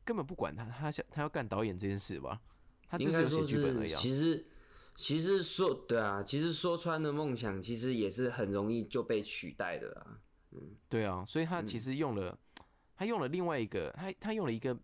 [0.08, 2.40] 根本不管他，他想他要干导演这件事吧，
[2.88, 3.94] 他只是写剧本而已。
[3.94, 4.46] 其实
[4.94, 10.20] 其实说对啊，其实说穿的梦想，其实也是很容易就被取代的啊。
[10.52, 12.38] 嗯，对啊，所以他其实用了
[12.96, 14.74] 他用了另外一个，他他用了一个。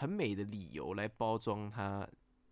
[0.00, 2.08] 很美的理由来包装他，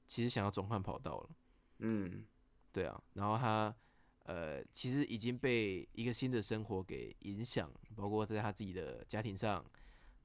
[0.09, 1.31] 其实想要转换跑道了。
[1.79, 2.25] 嗯，
[2.73, 3.01] 对啊。
[3.13, 3.73] 然后他
[4.25, 9.65] 呃，其实已经被一个新的生活给影响，包括在他自己的家庭上，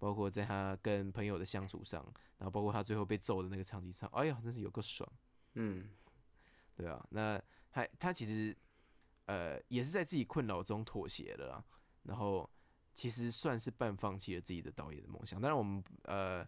[0.02, 2.04] 包括在他跟朋友的相处上，
[2.40, 4.10] 然后包括他最后被揍的那个场景上。
[4.14, 5.08] 哎呀，真是有个爽。
[5.54, 5.88] 嗯，
[6.76, 7.06] 对啊。
[7.12, 8.58] 那他他其实
[9.28, 11.64] 呃，也是在自己困扰中妥协了，
[12.02, 12.50] 然后
[12.96, 15.40] 其实算是半放弃了自己的导演的梦想。
[15.40, 16.48] 当然，我们呃。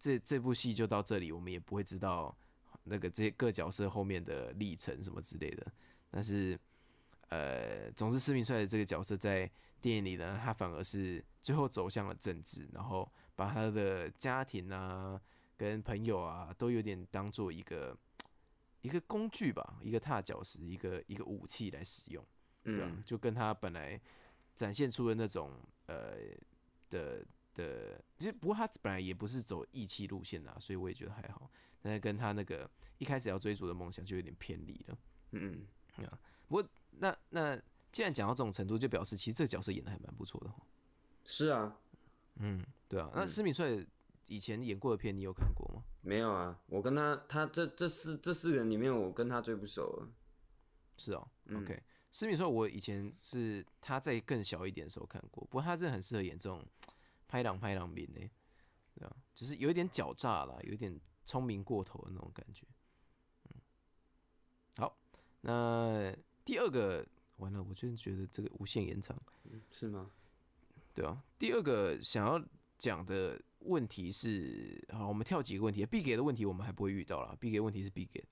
[0.00, 2.36] 这这部戏就到这里，我们也不会知道
[2.82, 5.66] 那个这些各角色后面的历程什么之类的。
[6.10, 6.60] 但是，
[7.30, 9.50] 呃，总之施明帅的这个角色在
[9.84, 15.20] 电影里呢，他反而是最后走向了政治，然后把他的家庭啊、
[15.58, 17.94] 跟朋友啊，都有点当做一个
[18.80, 22.24] 一个工具吧，一个踏脚石，一个一个武器来使用。
[22.62, 24.00] 嗯，就跟他本来
[24.54, 25.52] 展现出的那种
[25.88, 26.16] 呃
[26.88, 27.22] 的。
[27.56, 31.48] 的其实不过他本来也不是走义气路线的，所以我也觉得还好。
[31.80, 32.68] 但是跟他那个
[32.98, 34.98] 一开始要追逐的梦想就有点偏离了。
[35.30, 35.64] 嗯
[35.98, 36.18] 嗯啊，
[36.48, 37.56] 不过那那
[37.94, 40.52] 既然讲到这种程度，就表示其实这个角色演的还蛮不错的。
[41.24, 41.78] 是啊，
[42.40, 43.10] 嗯，对啊。
[43.14, 43.86] 那施敏帅
[44.26, 45.84] 以前演过的片，你有看过吗？
[46.02, 50.08] 没有啊，我跟他他这这四这四个人里面，我跟他最不熟了。
[50.96, 51.80] 是哦，OK。
[52.10, 56.62] 施敏帅我以前是他在更小一点的时候看过，不过他真的很适合演这种。
[57.26, 58.20] 拍狼拍狼兵呢，
[58.94, 62.64] 对啊，就是有一点狡诈啦，有一点聪明过头的那种感觉。
[63.48, 63.60] 嗯，
[64.76, 64.96] 好，
[65.40, 67.04] 那第二个
[67.44, 69.16] 完了，我真觉得这个无限延长，
[69.70, 70.10] 是吗？
[70.94, 72.42] 对啊，第二个想要
[72.78, 78.24] 讲的问题是，好，我们跳几个问题，必给的问题我们还不会遇到了，必给问题是必给，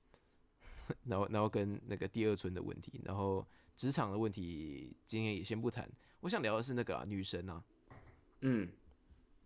[1.05, 3.47] 然后然后跟那个第二春的问题，然后
[3.77, 5.89] 职场的问题今天也先不谈，
[6.21, 7.63] 我想聊的是那个女神啊，
[8.41, 8.69] 嗯。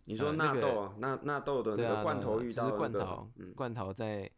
[0.09, 4.31] 你说纳豆啊，纳纳豆的那个罐头遇到罐头，罐头在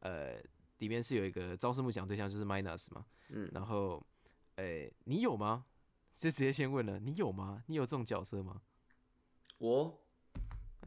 [0.00, 0.34] 呃
[0.80, 4.04] 里面是有一个招式木奖对象就是 Minus 嘛，嗯，然后
[4.56, 5.66] 诶你有吗？
[6.12, 7.62] 就直接先问了，你有吗？
[7.66, 8.62] 你有这种角色吗？
[9.58, 10.04] 我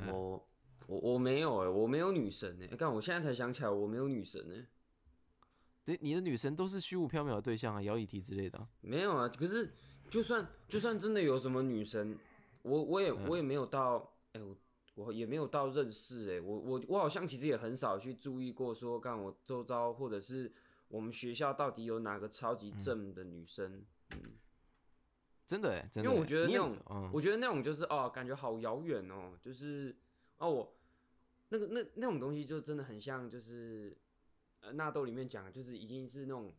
[0.05, 0.47] 我
[0.87, 4.65] 我我没有哎，我没有女神哎，看我现在才想起来我没有女神哎，
[5.85, 9.73] 对，你的女神都是虚无缥缈的对象啊，摇椅体之类的，没有啊，可是
[10.09, 12.17] 就算就算真的有什么女神，
[12.61, 14.13] 我我也我也没有到。
[14.33, 14.55] 哎，我
[14.95, 20.51] 我也没有到认识哎，我我我好像其实也很少去注意过，说干我周遭或者是
[20.89, 24.37] 我们学校到底有哪个超级正的女生，嗯，
[25.45, 26.77] 真的哎，因为我觉得那种，
[27.13, 29.95] 我觉得那种就是哦，感觉好遥远哦，就是
[30.37, 30.77] 哦，我
[31.49, 33.97] 那个那那种东西就真的很像，就是
[34.61, 36.53] 呃纳豆里面讲，就是已经是那种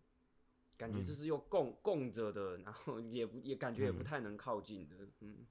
[0.77, 5.47] 感觉，就是又供供着的，然后也不也感觉也不太能靠近的，嗯。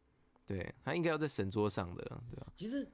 [0.47, 2.47] 对他应该要在神桌上的，对吧？
[2.55, 2.89] 其实，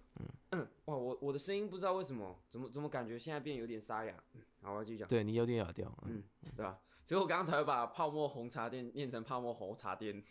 [0.49, 4.21] 嗯，哇，我我的声音不知道为什么，怎么怎么感觉现在变有点沙哑。
[4.63, 5.07] 好，我继续讲。
[5.07, 6.23] 对你有点哑掉，嗯，
[6.55, 6.81] 对吧？
[7.05, 10.23] 所以我刚刚才会把泡沫红茶店念成泡沫红茶店。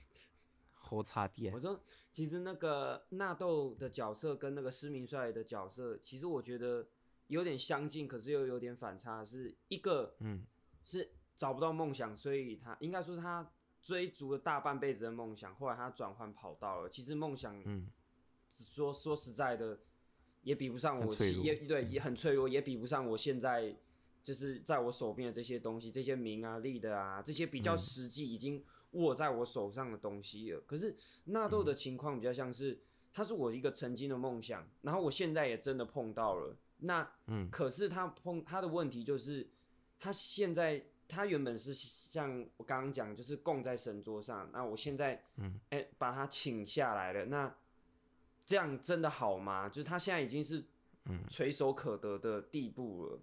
[0.75, 1.55] 红茶店。
[1.55, 1.81] 我说，
[2.11, 6.89] 其实那个纳豆的角色跟那个施明帅的角色，其实我觉得
[7.29, 9.25] 有点相近，可是又有点反差。
[9.25, 10.45] 是一个，嗯，
[10.83, 13.49] 是找不到梦想，所以他应该说他。
[13.83, 16.89] 追逐了大半辈子的梦想，后来他转换跑道了。
[16.89, 17.89] 其实梦想，嗯，
[18.55, 19.81] 说说实在的，
[20.43, 23.75] 也比不上我，也对，也很脆弱，也比不上我现在
[24.23, 30.61] 就是在我手边的这些东西，这些名啊、利的啊，这些比较实际已经握在我手上的东西了。
[30.61, 32.81] 可是纳豆的情况比较像是，
[33.13, 36.57] 他是我一个曾经的梦想，然后我现在也真的碰到了。
[36.79, 39.51] 那，嗯，可是他碰他的问题就是，
[39.99, 40.87] 他现在。
[41.15, 44.49] 他原本是像我刚刚讲，就是供在神桌上。
[44.51, 47.27] 那我现在，嗯，哎，把他请下来了。
[47.27, 47.55] 那
[48.47, 49.69] 这样真的好吗？
[49.69, 50.65] 就是他现在已经是，
[51.05, 53.21] 嗯，垂手可得的地步了。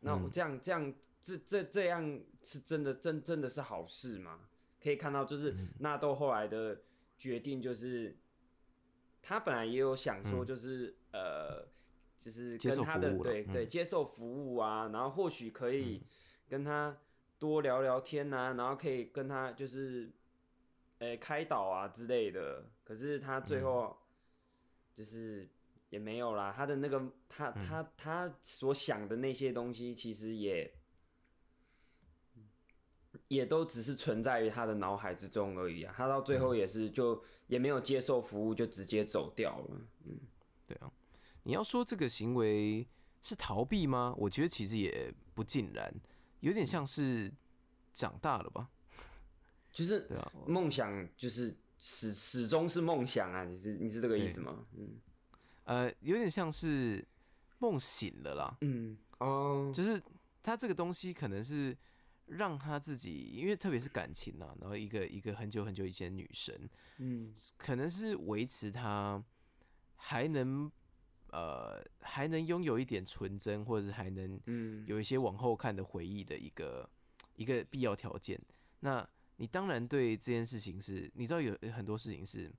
[0.00, 4.40] 那我这样这样这这这样是真的真真的是好事吗？
[4.82, 6.80] 可以看到，就是纳豆后来的
[7.18, 8.16] 决定，就是
[9.20, 11.68] 他本来也有想说，就是呃，
[12.18, 16.02] 就是跟他的对对接受服务啊，然后或许可以
[16.48, 16.96] 跟他。
[17.40, 20.12] 多聊聊天呐，然后可以跟他就是，
[20.98, 22.64] 诶开导啊之类的。
[22.84, 23.96] 可是他最后
[24.94, 25.48] 就是
[25.88, 30.70] 也没有啦，他的那个他他他所想的那些东西，其实也
[33.28, 35.94] 也都只是存在于他的脑海之中而已啊。
[35.96, 39.80] 他到最后也是就也没有接受服务，就直接走掉了。
[40.04, 40.20] 嗯，
[40.66, 40.92] 对啊，
[41.44, 42.86] 你要说这个行为
[43.22, 44.14] 是逃避吗？
[44.18, 45.90] 我觉得其实也不尽然。
[46.40, 47.32] 有点像是
[47.92, 48.68] 长大了吧，
[49.72, 50.08] 就是
[50.46, 54.66] 梦想就是始始终是梦想啊，你是你是这个意思吗？
[54.76, 54.98] 嗯，
[55.64, 57.06] 呃，有点像是
[57.58, 58.58] 梦醒了啦。
[58.62, 60.00] 嗯，哦，就是
[60.42, 61.76] 他这个东西可能是
[62.26, 69.22] 让他自己，因为特别是感情啊，然后一个一个很久很久以前的女神，嗯，可能是维持他
[69.96, 70.70] 还能。
[71.32, 74.40] 呃，还能拥有一点纯真，或者是还能
[74.86, 76.88] 有一些往后看的回忆的一个
[77.36, 78.40] 一个必要条件。
[78.80, 82.52] 那你当然对这件事情是，你知道有很多事情是，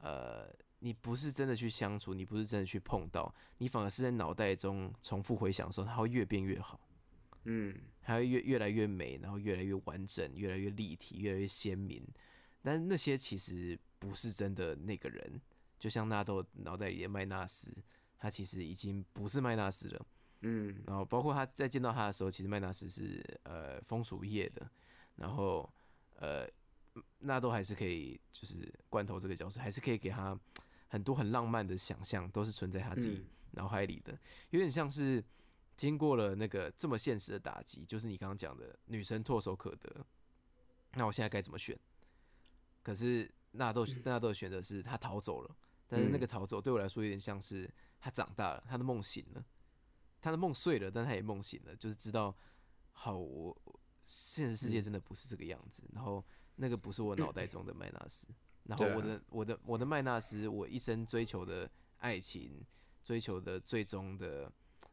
[0.00, 6.80] 呃，你不是真的去相处，你不是真的去碰到，你反而是在脑袋中重复回想的时候，它会越变越好，
[7.44, 12.04] 嗯，还会越越来越美，然后越来越完整，越来越立体，越来越鲜明。
[12.62, 15.40] 但那些其实不是真的那个人。
[15.82, 17.74] 就像纳豆脑袋里的麦纳斯，
[18.16, 20.06] 他其实已经不是麦纳斯了。
[20.42, 24.70] 嗯，然后包括他在见到他的时候，其实麦纳斯是呃风俗业的，
[25.16, 25.68] 然后
[26.20, 26.46] 呃
[27.18, 30.38] 纳豆还是可以，就是罐头这个角色还是可以给他
[30.86, 34.16] 很多很浪漫的想象，都是存在他自己脑海里的。
[34.50, 35.20] 有点像是
[35.76, 40.06] 经过了那个这么现实的打击，就是你刚刚讲的女生唾手可得，
[40.92, 41.76] 那我现在该怎么选？
[42.84, 45.56] 可是纳豆纳豆的选择是他逃走了。
[45.92, 49.44] 但是那个逃走对我来说有点像是他长大了，他的梦醒了，
[50.22, 52.34] 他的梦碎了，但他也梦醒了，就是知道，
[52.92, 53.54] 好，我
[54.00, 55.82] 现实世界真的不是这个样子。
[55.92, 56.24] 然后
[56.56, 58.26] 那个不是我脑袋中的麦纳斯，
[58.62, 62.64] 然后我的我的我的麦纳斯，我一生追求的爱情，
[63.02, 64.50] 追求的最终的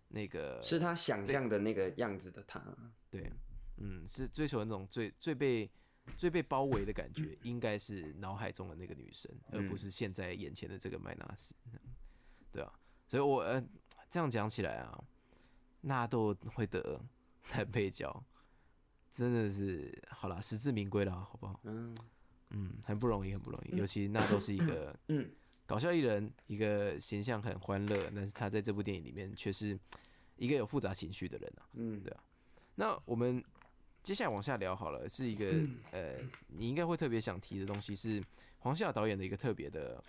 [0.10, 2.62] 那个，是他想象的那个样子的他。
[3.10, 3.32] 对，
[3.78, 5.72] 嗯，是追求那种最最被。
[6.18, 11.54] 最被包围的感觉应该是脑海中的那个女生，而不是现在眼前的这个麦纳斯，
[12.52, 12.72] 对啊，
[13.08, 13.64] 所以我呃
[14.10, 15.04] 这样讲起来啊，
[15.82, 17.02] 纳豆会得
[17.54, 18.24] 男配角，
[19.12, 21.60] 真的是好啦，实至名归了，好不好？
[21.64, 21.96] 嗯。
[22.52, 25.30] 嗯，很不容易，很不容易，尤其纳豆是一个嗯。
[25.68, 29.80] 搞笑艺人，一个形象很欢乐，但是他在这部电影里面却是
[30.36, 32.24] 一个有复杂情绪的人啊，嗯，对啊，
[32.76, 33.44] 那我们。
[34.02, 35.46] 接下来往下聊好了，是一个
[35.92, 36.16] 呃，
[36.48, 38.24] 你应该会特别想提的东西是
[38.60, 40.04] 黄夏导演的一个特别的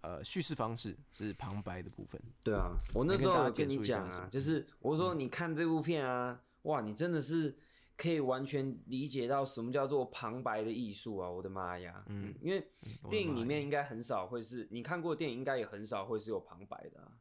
[0.00, 2.20] 呃叙事方式，是旁白的部分。
[2.42, 7.54] 对啊，我那时候跟你讲啊，就是我说你看这部片啊，哇，你真的是
[7.96, 11.30] 可以完全理解到什么叫做旁白的艺术啊！
[11.30, 12.66] 我的妈呀，嗯，因为
[13.08, 17.12] 电影里面应该很少会是你看过电影，应该也很少会是有旁白的啊。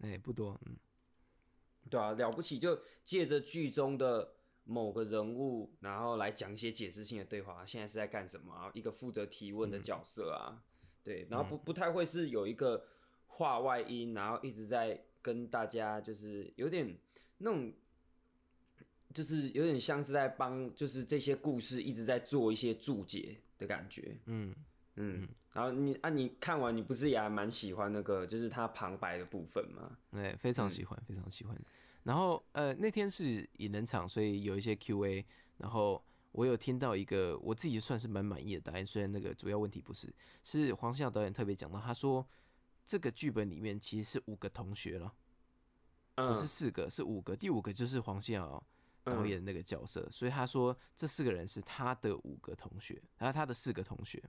[0.00, 0.76] 哎，不多，嗯，
[1.88, 4.34] 对啊，了不起就借着剧中的。
[4.70, 7.64] 某个人物，然后来讲一些解释性的对话。
[7.64, 8.70] 现在是在干什么？
[8.74, 10.62] 一个负责提问的角色啊，
[11.02, 12.84] 对，然后不不太会是有一个
[13.26, 16.94] 话外音，然后一直在跟大家，就是有点
[17.38, 17.72] 那种，
[19.14, 24.18] 就是有点像是在帮，就是这些故事一直在做一些注解的感觉。
[24.26, 24.54] 嗯
[24.96, 29.96] 嗯，然后你啊，你看完你不是也还蛮喜欢那个，就是他旁白的部分吗？
[30.10, 31.56] 对，非常喜欢，非常喜欢。
[32.08, 35.22] 然后呃，那天是引人场，所以有一些 Q&A，
[35.58, 36.02] 然后
[36.32, 40.10] 我有听到一个我自己算是蛮满意的答案，虽然那个主要问题不是，
[40.42, 42.26] 是黄信尧导演特别讲到，他说
[42.86, 45.12] 这个剧本里面其实是五个同学了，
[46.14, 48.64] 不是四个，是五个，第五个就是黄信尧。
[49.04, 54.22] 导演那个角色，所以他说这四个人是他的五个同学，然后他的四个同学，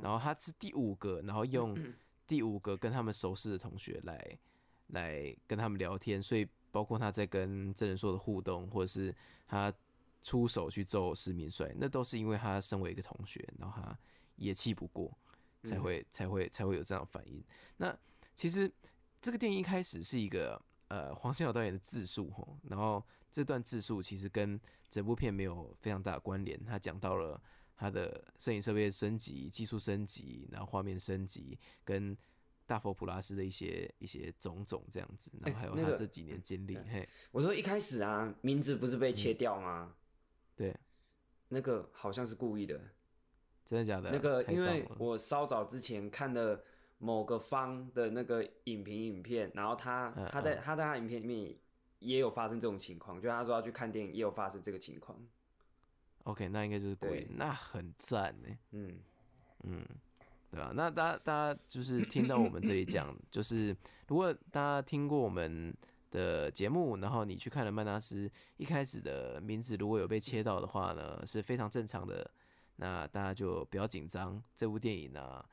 [0.00, 1.76] 然后他是第五个，然后用
[2.26, 4.38] 第五个跟他们熟识的同学来
[4.86, 6.48] 来跟他们聊天，所以
[6.78, 9.12] 包括他在跟真人说的互动，或者是
[9.48, 9.74] 他
[10.22, 13.98] 出手去揍石明帅，那都是因为他身为一个同学，然后他
[14.36, 15.12] 也气不过，
[15.64, 17.42] 才会才会才会有这样反应。
[17.78, 17.98] 那
[18.36, 18.72] 其实
[19.20, 23.04] 这个电影一开始是一个呃黄信尧导演的自述吼，然后。
[23.30, 24.58] 这段自述其实跟
[24.88, 26.58] 整部片没有非常大的关联。
[26.64, 27.40] 他讲到了
[27.76, 32.16] 他的摄影设备升级、技术升级，然后画面升级，跟
[32.68, 36.76] 大佛普拉斯的一些一些种种这样子，然后还有他这几年经历。
[36.76, 39.96] 嘿，我说一开始啊，名字不是被切掉吗？
[40.54, 40.76] 对，
[41.48, 42.78] 那个好像是故意的，
[43.64, 44.10] 真的假的？
[44.12, 46.62] 那个因为我稍早之前看的
[46.98, 51.58] 某个方的那个影评影片，然后他他在他在他影片里面。
[52.00, 55.20] 也有发生这种情况，就他说要去看电影，也有发生这个情况。
[56.22, 58.48] OK，那应该就是故意，那很赞呢。
[58.70, 59.00] 嗯
[59.64, 59.84] 嗯，
[60.50, 60.72] 对吧？
[60.74, 63.76] 那大家大家就是听到我们这里讲， 就是
[64.06, 65.76] 如果大家听过我们
[66.10, 72.30] 的节目，然后你去看了曼纳斯一开始的名字，如果有被切到的话呢，是非常正常的。
[72.76, 75.44] 那大家就不要紧张，这部电影呢，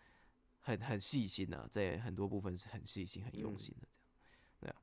[0.60, 3.88] 很很细心呐，在很多部分是很细心、很用心的
[4.62, 4.74] 对。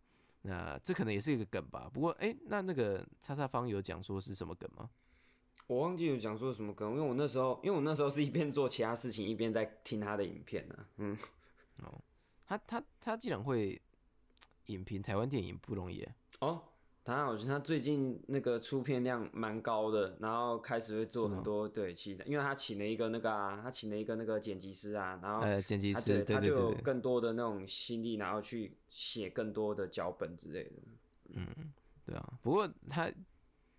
[0.42, 4.90] 那这可能也是一个梗吧，不过哎，那那个叉叉方有讲说是什么梗吗？
[5.72, 10.76] 我忘记有讲说什么梗，因为我那时候，因为我那时候是一边做其他事情，一边在听他的影片呢。
[10.98, 11.16] 嗯，
[11.82, 11.98] 哦，
[12.46, 13.80] 他他他既然会
[14.66, 16.06] 影评台湾电影不容易
[16.40, 16.62] 哦。
[17.04, 30.70] 他好像他最近那个出片量蛮高的，然后开始会做很多对其他，因为他请了一个那个啊，他请了一个那个剪辑师啊，然后呃剪辑师，他就有更多的那种心力，然后去写更多的脚本之类的。
[31.30, 31.44] 嗯，
[32.06, 33.10] 对啊，不过他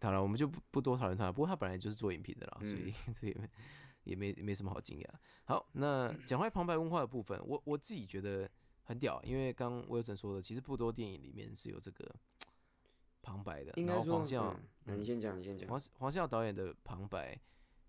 [0.03, 3.47] 当然我们就不不多讨论他，不过他本来就是做影评的啦，所以 这也没
[4.03, 5.07] 也没没什么好惊讶。
[5.45, 8.49] 好，那讲回旁白文化的部分，我我自己觉得
[8.83, 12.13] 很屌，因为刚威尔森说的，其实不多电影里面是有这个。
[13.25, 15.69] 旁白的，然后黄孝，嗯，你先讲，你先讲。
[15.69, 17.39] 黄黄孝导演的旁白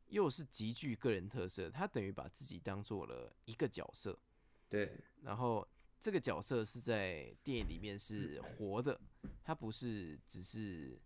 [0.07, 4.17] 又是极具个人特色，他等于把自己当做了一个角色，
[4.69, 4.97] 对。
[5.23, 5.67] 然后
[5.99, 9.01] 这个角色是在电影里面是活的，
[9.43, 10.97] 他不是只是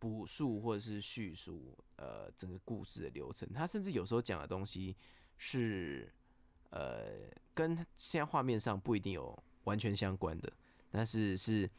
[0.00, 4.96] 补述或者是叙述呃整个故事的流程，他甚至有时候讲的东西
[5.36, 6.12] 是
[6.70, 10.52] 呃跟现在画面上不一定有完全相关的，
[10.90, 11.70] 但是是。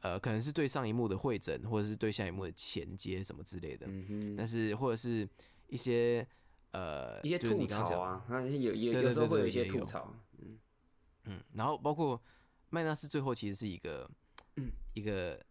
[0.00, 3.86] 呃，可能是对上一幕的会诊，或者是对下一幕的衔接什么之类的。
[3.88, 4.36] 嗯哼。
[4.36, 5.28] 但是或者是
[5.66, 6.24] 一些
[6.70, 10.14] 呃一些吐槽啊，有有有时候会有一些吐槽。
[10.38, 10.58] 嗯
[11.24, 11.42] 嗯。
[11.54, 12.22] 然后包括
[12.68, 14.08] 麦纳斯最后其实是一个
[14.94, 15.44] 一个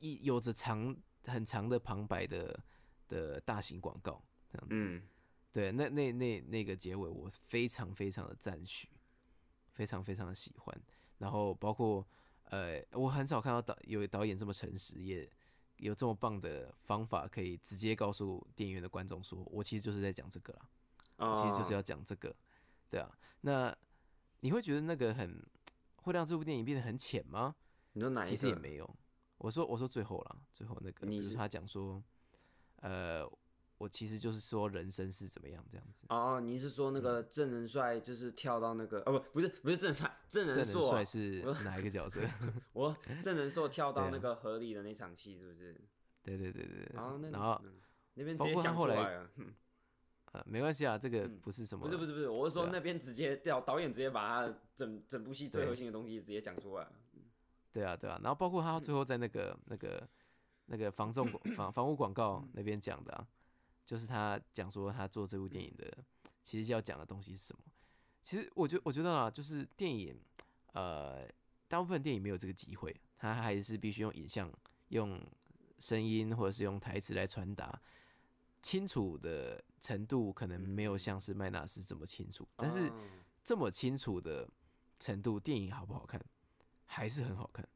[0.00, 0.94] 一有着长
[1.26, 2.58] 很长的旁白的
[3.08, 4.74] 的大型广告这样子。
[4.74, 5.02] 嗯。
[5.52, 8.88] 对，那那那那个结尾我非常非常的赞许，
[9.72, 10.82] 非常非常的喜欢。
[11.18, 12.06] 然后包括。
[12.46, 15.26] 呃，我很少看到导有导演这么诚实，也
[15.78, 20.52] 有这么棒的方法，可以直接告诉电影院的观众说，我其实就是在讲这个
[21.16, 22.36] 啦，其实就是要讲这个，
[22.90, 23.10] 对啊。
[23.40, 23.74] 那
[24.40, 25.42] 你会觉得那个很
[25.96, 27.56] 会让这部电影变得很浅吗？
[27.94, 28.96] 你说哪一其实也没有。
[29.42, 32.02] 我说我说最后了，最后那个，比如他讲说，
[32.76, 33.30] 呃。
[33.78, 42.20] 我其实就是说人生是怎么样这样子哦，你是说那个郑仁帅就是跳到那个哦不不是不是郑仁帅郑仁硕是哪一个角色？
[42.74, 45.74] 我郑仁硕跳到那个河里的那场戏是不是？
[46.22, 47.60] 对对对对然后那然后
[48.14, 49.28] 那边直接讲出来了，
[50.30, 56.92] 呃没关系啊，这个不是什么不是不是不是，我是说那边直接导导演直接把他整整部戏最核心的东西直接讲出来了。
[57.72, 60.08] 对啊对啊，然后包括他最后在那个那个
[60.66, 63.26] 那个房仲房房屋广告那边讲的。
[63.84, 65.92] 就是他讲说他做这部电影的，
[66.44, 67.62] 其实要讲的东西是什么？
[68.22, 70.16] 其实我觉我觉得啊，就是电影，
[70.72, 71.28] 呃，
[71.66, 74.50] 大部分电影没有这个机会，他还是必须用影像、
[74.90, 75.20] 用
[75.80, 77.82] 声音或者是用台词来传达，
[78.62, 82.90] 清楚的程度可能没有像是麦纳斯这么清楚，但是
[83.44, 84.48] 这么清楚的
[85.00, 86.24] 程度，电影好不好看，
[86.94, 87.66] 还是很好看，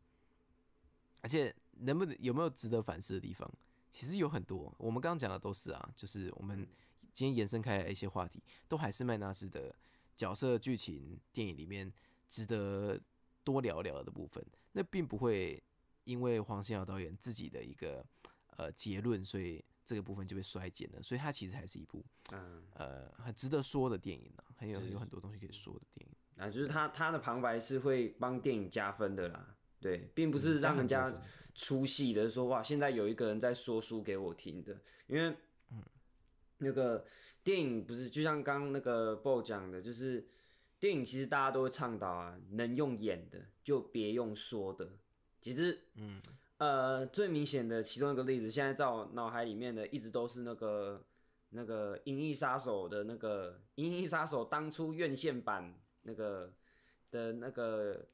[1.22, 3.50] 而且能不能有没有值得反思的地方？
[3.90, 6.68] 其实有很多，我们刚刚讲的都是啊，就是我们
[7.14, 9.74] 今天延伸开来一些话题，都还是麦纳斯的
[10.14, 11.90] 角色、剧情、电影里面
[12.28, 13.00] 值得
[13.42, 14.44] 多聊聊的部分。
[14.72, 15.62] 那并不会
[16.04, 18.04] 因为黄信尧导演自己的一个
[18.58, 21.02] 呃结论，所以这个部分就被衰减了。
[21.02, 26.14] 所以它其实还是一部嗯呃很值得说的电影呢，很有有很多东西可以说的电影。
[26.36, 31.12] 啊，就是他他的旁白是会帮电影加分的啦，对，并不是让人家
[31.54, 34.76] 出戏的，说哇现在有一个人在说书给我听的，
[35.06, 35.36] 因为。
[36.58, 37.04] 那个
[37.44, 40.26] 电影不是就像刚那个 BO 讲的，就是
[40.80, 44.88] 电影其实大家都会倡导啊，能用演的就别用说的。
[45.38, 46.18] 其实，嗯，
[46.56, 51.04] 呃，最明显的其中一个例子，现在在我脑海里面的一直都是那个
[51.50, 56.52] 那个《银翼杀手》的那个《银翼杀手》当初院线版那个
[57.10, 58.06] 的那个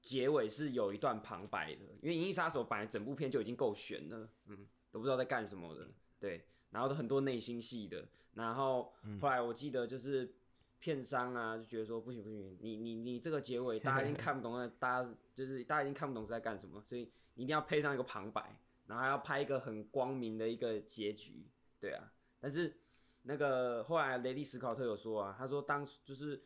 [0.00, 5.88] 结尾是有一段旁白的，因为《银翼杀手》本来整部片就已经够悬了，嗯，都不知道在干什么的，
[6.18, 6.44] 对。
[6.70, 10.34] 然后都很多内心戏的，然后后来我记得就是
[10.80, 17.02] 片商啊就觉得说不行不行，你你你这个结尾大家已经 看不懂了，大家就是大家已经看不懂是在干什么，所以
[17.36, 21.46] 一定要配上一个旁白，然后还要拍一个很光明的一个结局，
[21.78, 22.12] 对啊。
[22.40, 22.76] 但是
[23.22, 26.42] 那个后来雷利史考特有说啊，他说当就是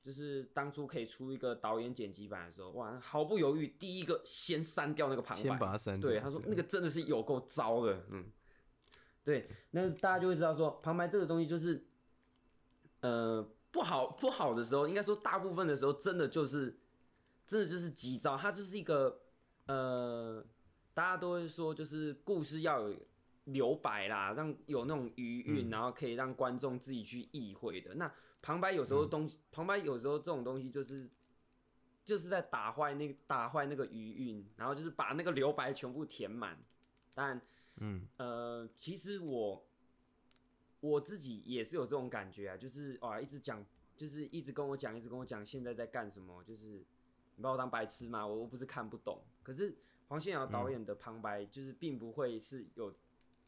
[0.00, 6.10] 就是当初可以出一个导演剪辑版的时候，哇，毫不犹豫第一个先删掉那个旁白，先把它删掉。
[6.10, 8.30] 对，他说那个真的是有够糟的，嗯。
[9.24, 11.86] 对，那大家就会知道说旁白这个东西就是，
[13.00, 16.78] 呃，不好不好的时候，应该说大部分的时候，真的就是，
[17.46, 19.20] 真的就是急躁，它就是一个，
[19.66, 20.42] 呃，
[20.94, 22.96] 大家都会说就是故事要有
[23.44, 27.94] 留白啦，让有那种余韵，然后可以让观众自己去意会的。
[27.96, 28.10] 那
[28.48, 31.06] 旁白有时候东西，旁白有时候这种东西就是，
[32.02, 36.58] 就是在打坏那个打坏那个余韵，然后就是把那个留白全部填满，
[37.12, 37.38] 但。
[37.80, 39.66] 嗯，呃，其实我
[40.80, 43.62] 我自己也是有这种感觉啊，就是哇，一直讲，
[43.94, 46.82] 就是一直跟我讲，一直跟我讲现在在干什么，就是
[47.36, 48.26] 你把我当白痴吗？
[48.26, 49.76] 我我不是看不懂，可是
[50.08, 52.94] 黄信尧导演的旁白就是并不会是有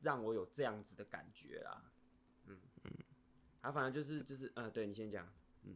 [0.03, 1.91] 让我有这样子的感觉啦，
[3.63, 5.29] 他反正就是就是呃，对你先讲，
[5.65, 5.75] 嗯，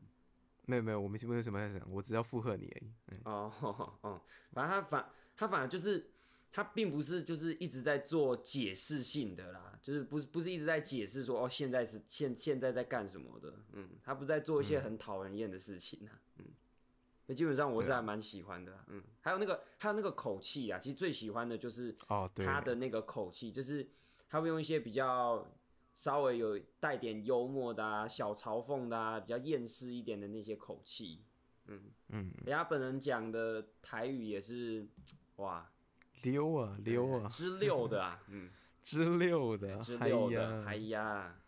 [0.67, 3.21] 没有没有，我们没有什么要讲，我只要附和你而已。
[3.25, 3.53] 哦
[4.03, 4.23] 哦，
[4.53, 6.11] 反正他反他反正就是。
[6.57, 16.45] 他并不是就是一直在做解释性的啦，就是不是不是一直在解释说哦现在是现现在在干什么的，嗯，他不在做一些很讨人厌的事情啊，嗯，
[17.27, 23.85] 那基本上我是还蛮喜欢的，嗯，还有那个还有那个口气啊，其实最喜欢的就是哦他的那个口气，就是
[24.29, 25.45] 他会用一些比较
[25.95, 31.23] 稍微有带点幽默的啊、小嘲讽的啊、比较厌世一点的那些口气，
[31.67, 34.87] 嗯嗯，人家本人讲的台语也是
[35.37, 35.71] 哇。
[36.23, 38.51] 溜啊溜啊，之六的啊， 嗯，
[38.83, 41.39] 之六的，之六的，哎呀，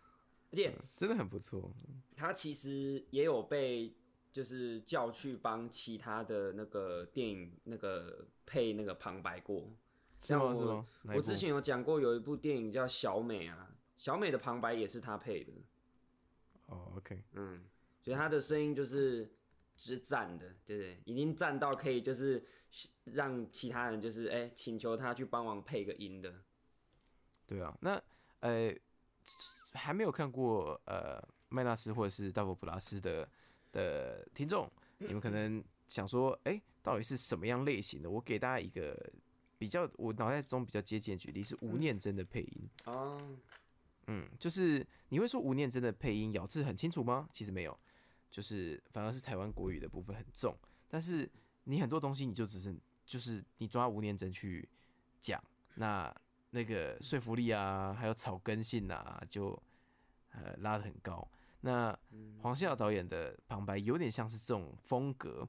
[0.53, 1.73] 而且真的很不错。
[2.15, 3.95] 他其实也有被
[4.31, 9.71] 就是叫去帮其他的那个电影那个配那个旁白过，
[10.19, 10.53] 是吗？
[10.55, 10.87] 是吗？
[11.15, 15.53] 我之前有讲过，有一部电影叫小美啊，小美的旁白也是他配的。
[16.67, 17.65] 哦，OK，嗯，
[18.01, 19.31] 所以他的声音就是
[19.77, 21.01] 是赞的，对不对？
[21.05, 22.45] 已经赞到可以就是。
[23.05, 26.35] 让其他人就是哎，请求他去帮忙配个音的。
[27.47, 28.03] 对啊，那
[28.41, 28.75] 呃
[29.73, 31.19] 还没有看过呃
[31.49, 33.27] 麦纳斯或者是大佛普拉斯的
[33.73, 38.11] 的听众，你们可能想说，哎，到底是什么样类型的？
[38.11, 39.11] 我给大家一个
[39.57, 43.17] 比较，我脑袋中比较接近的举例是吴念真的配音哦。
[43.23, 43.39] 嗯，
[44.39, 47.29] 就是你会说吴念真的配音咬字很清楚吗？
[47.33, 47.79] 其实没有，
[48.31, 50.57] 就是反而是台湾国语的部分很重，
[50.89, 51.31] 但是。
[51.69, 52.73] 你很多东西你就只是
[53.05, 54.69] 就是你抓吴念真去
[55.21, 55.43] 讲，
[55.75, 56.15] 那
[56.51, 59.61] 那个说服力啊，还有草根性啊，就
[60.31, 61.29] 呃拉的很高。
[61.63, 61.99] 那
[62.39, 65.45] 黄信尧导演的旁白有点像是这种风格。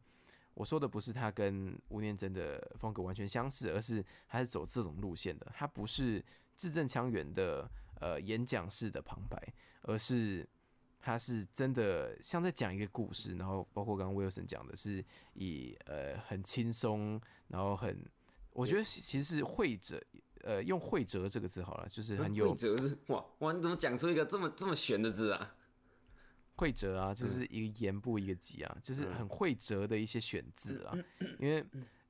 [0.56, 5.46] 我说的不是他跟吴念真的风格完全相似，而是他是走这种路线的。
[5.54, 7.70] 他不是字正腔圆的
[8.00, 10.48] 呃演讲式的旁白，而是。
[11.00, 15.02] 他是真的像在讲一个故事，然后包括刚刚威尔森讲的，是
[15.36, 18.04] 以呃很轻松，然后很，
[18.52, 20.04] 我觉得其实是会者，
[20.42, 25.56] 呃用会折这个字好了，就是很有会折是哇哇，你怎么讲出一个这么这么玄的字啊？
[26.58, 30.98] 会折啊，就是一个言不一个吉啊，就是很会折的一些选字啊。
[31.40, 31.66] 因为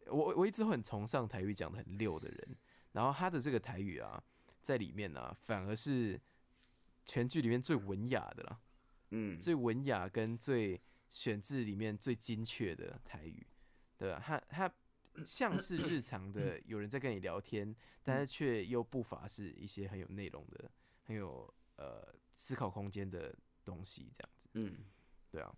[0.07, 2.55] 我我一直很崇尚台语讲的很溜的人，
[2.93, 4.23] 然后他的这个台语啊，
[4.67, 6.19] 在里面呢，反而是
[7.05, 8.59] 全剧里面最文雅的了。
[9.11, 13.47] 嗯，最文雅跟最选字里面最精确的台语，
[13.97, 14.21] 对吧？
[14.21, 14.69] 他他
[15.23, 20.69] 像是日常的 有人在跟你聊天，但是却又不乏是一些很有内容的、
[21.05, 24.49] 很有呃思考空间的东西，这样子。
[24.55, 24.83] 嗯，
[25.31, 25.55] 对啊，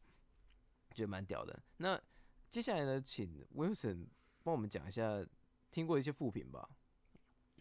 [0.94, 1.60] 觉得蛮屌的。
[1.78, 2.00] 那
[2.48, 4.06] 接下来呢，请 Wilson
[4.44, 5.26] 帮我们讲一下
[5.72, 6.70] 听过一些副评吧。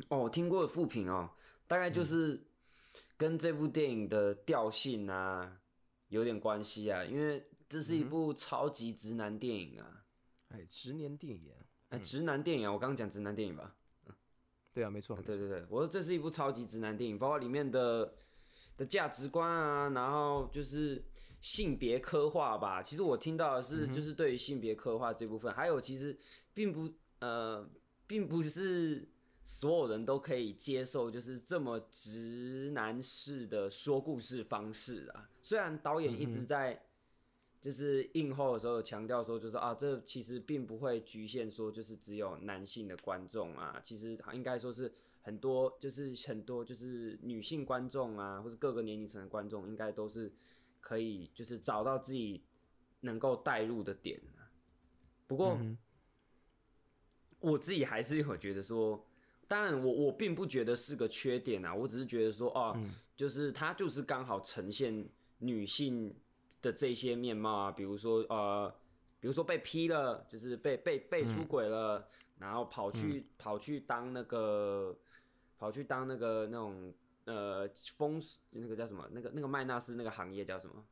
[0.08, 1.30] 哦，听过的副评哦，
[1.66, 2.40] 大概就是
[3.16, 5.60] 跟这部电影的调性啊
[6.08, 10.04] 有点关系啊，因为这是一部超级直男电影啊。
[10.48, 11.52] 哎，直男电影，
[11.90, 13.74] 哎，直男电影啊，我刚刚讲直男电影吧？
[14.06, 14.14] 嗯
[14.72, 18.14] 对啊，没错，对对对，我说这是一部超级直男电影，包括里面的
[18.76, 21.04] 的价值观啊，然后就是
[21.40, 22.80] 性别刻画吧。
[22.80, 26.16] 其实我听到的是，就是对于性别刻画这部分，还有其实
[26.54, 26.88] 并不
[27.18, 27.68] 呃，
[28.06, 29.08] 并不是
[29.50, 35.30] 所有人都可以接受，就是这么直男式的说故事方式啊。
[35.42, 36.84] 虽然导演一直在。
[37.60, 50.32] 就是映后的时候强调说，就是啊，这其实并不会局限说，就是只有男性的观众啊，其实应该说是很多，就是很多就是女性观众啊，或者各个年龄层的观众，应该都是
[50.80, 52.44] 可以就是找到自己
[53.00, 54.20] 能够带入的点
[55.26, 55.58] 不过，
[57.40, 59.04] 我自己还是有觉得说，
[59.48, 62.78] 当然我我并不觉得是个缺点啊，我只是觉得说，哦，
[63.16, 66.14] 就是它就是刚好呈现女性。
[66.60, 68.68] 的这些面貌啊，比如说呃，
[69.20, 72.04] 比如说被劈了，就是被被被出轨了，
[72.36, 74.92] 然后跑去跑去当那个
[75.56, 76.92] 跑去当那个那种
[77.26, 78.20] 呃风
[78.50, 79.08] 那个叫什么？
[79.12, 80.84] 那个那个麦纳斯那个行业叫什么？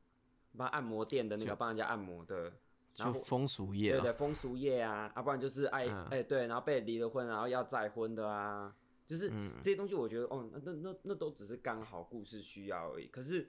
[0.57, 2.53] 帮按摩店的那个帮人家按摩的，
[2.97, 8.75] 然后风俗业，对对，风俗业啊，啊不然就是爱哎对，然后被离了婚，然后要再婚的啊，
[9.07, 9.31] 就是
[9.61, 13.49] 这些东西，我觉得哦，那那那都只是刚好故事需要而已，可是。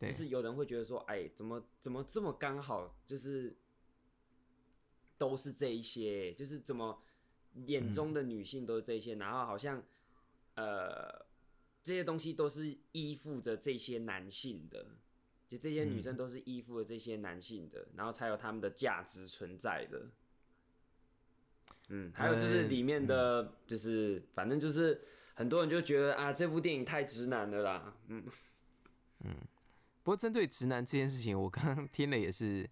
[0.00, 3.56] 就是有人会觉得说，哎，怎么怎么这么刚好，就是
[5.16, 7.00] 都是这一些，就是怎么
[7.66, 9.82] 眼中的女性都是这些，然后好像
[10.56, 11.24] 呃
[11.82, 14.84] 这些东西都是依附着这些男性的，
[15.54, 20.08] 就这些女生都是依附了这些男性的，然后才有他们的价值存在的。
[21.90, 25.00] 嗯，还有就是里面的，就是反正就是
[25.34, 28.24] 很多人就觉得啊，这部电影太直男了啦，嗯
[29.20, 29.36] 嗯。
[30.02, 32.68] 不过针对直男这件事情，我刚刚听了也是，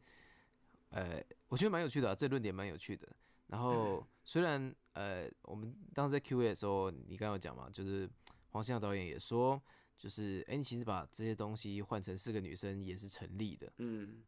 [0.91, 3.07] 呃，我觉得蛮有趣的，这论点蛮有趣的。
[3.47, 8.11] 然后 虽然呃，我们当时在 Q&A 的时候，你刚刚有讲嘛，就是
[8.51, 9.63] 黄信尧导演也说，
[10.03, 14.21] 就是哎，你其实把这些东西换成四个女生也是成立的，嗯，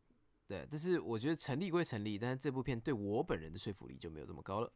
[0.47, 0.65] 对。
[0.71, 4.73] 但是我觉得成立归成立，但是这部片对我本人的说服力就没有这么高了，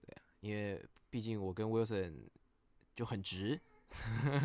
[0.00, 2.14] 对啊，因为毕竟我跟 Wilson
[2.94, 3.60] 就很直，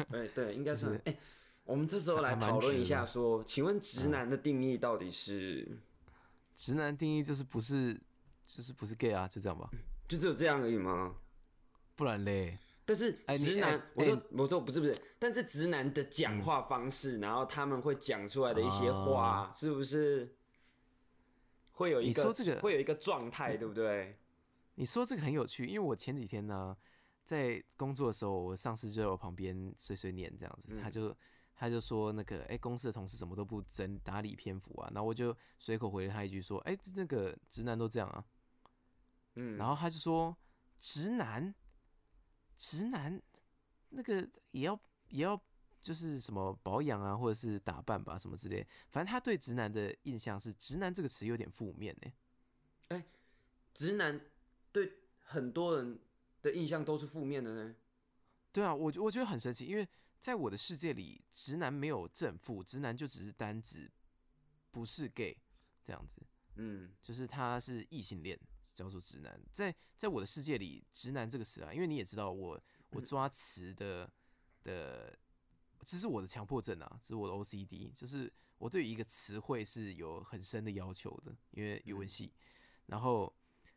[0.10, 1.18] 对对，应该是哎。
[1.64, 5.78] 我们这时候来讨论一下，说，请问直男的定义到底是？
[6.56, 7.94] 直男定义就是不是，
[8.48, 9.70] 就是不是 gay 啊，就这样吧？
[10.08, 11.16] 就只有这样而已吗？
[11.96, 12.58] 不然嘞？
[13.26, 20.36] 但是直男，我说我说不是不是，但是直男的讲话方式，然后他们会讲出来的一些话，是不是
[21.74, 22.22] 会有一个？
[22.22, 24.18] 说这个会有一个状态，对不对？
[24.76, 26.76] 你说这个很有趣，因为我前几天呢，
[27.24, 31.16] 在工作的时候，我上司就在我旁边碎碎念这样子，他就。
[31.54, 38.26] 他就说那个，哎，公司的同事什么都不整打理篇幅啊，然后我就随口回了他一句说，哎，那个直男都这样啊，
[39.36, 40.36] 嗯，然后他就说，
[40.80, 41.54] 直男，
[42.58, 43.22] 直男，
[43.90, 44.80] 那个也要
[45.10, 45.40] 也要
[45.82, 52.12] 就是什么保养啊，或者是打扮吧，什么之类，反正他对直男的印象是，直男这个词有点负面呢，
[52.90, 53.06] 哎，
[53.74, 54.20] 直男
[54.72, 56.00] 对很多人
[56.42, 57.76] 的印象都是负面的呢，
[58.52, 59.88] 对啊，我我觉得很神奇，因为。
[60.22, 63.92] 在我的世界里，直男没有正负，直男就只是单指
[64.70, 65.36] 不是 gay
[65.84, 66.22] 这样子，
[66.58, 68.40] 嗯，就是他是异性恋，
[68.84, 69.40] 叫做直男。
[69.52, 72.62] 在在我的世界里，直男这个词啊，因为你也知道，我
[72.92, 74.10] 我抓词的
[74.64, 75.18] 的，
[75.86, 82.32] 这是我的强迫症啊，这是我的 OCD，就是我对于一个词汇是有很深的要求的，因为语文系，
[82.88, 83.34] 然后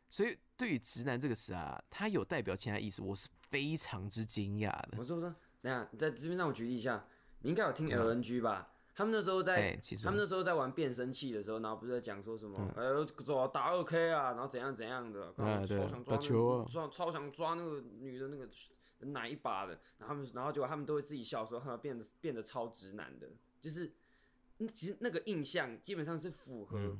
[0.09, 4.97] 所以对于直男这个词啊，它有代表其他意思，我是非常之惊讶的。
[4.97, 5.35] 我说我说。
[5.61, 7.07] 等下，在这边让我举例一下，
[7.39, 8.74] 你应该有听 LNG 吧？
[8.95, 12.83] 他们那时候在，他们那时候在玩变声器的时候，然后不是在讲说什么，哎，
[13.23, 18.47] 走打二 K 啊，然后怎样怎样的，超想抓那个，超超想抓那个女的那个
[19.11, 23.27] 奶一把的，然后他们，然后结果他们都会自己笑说，他变得变得超直男的，
[23.61, 23.91] 就是，
[24.73, 26.97] 其实那个印象基本上是符合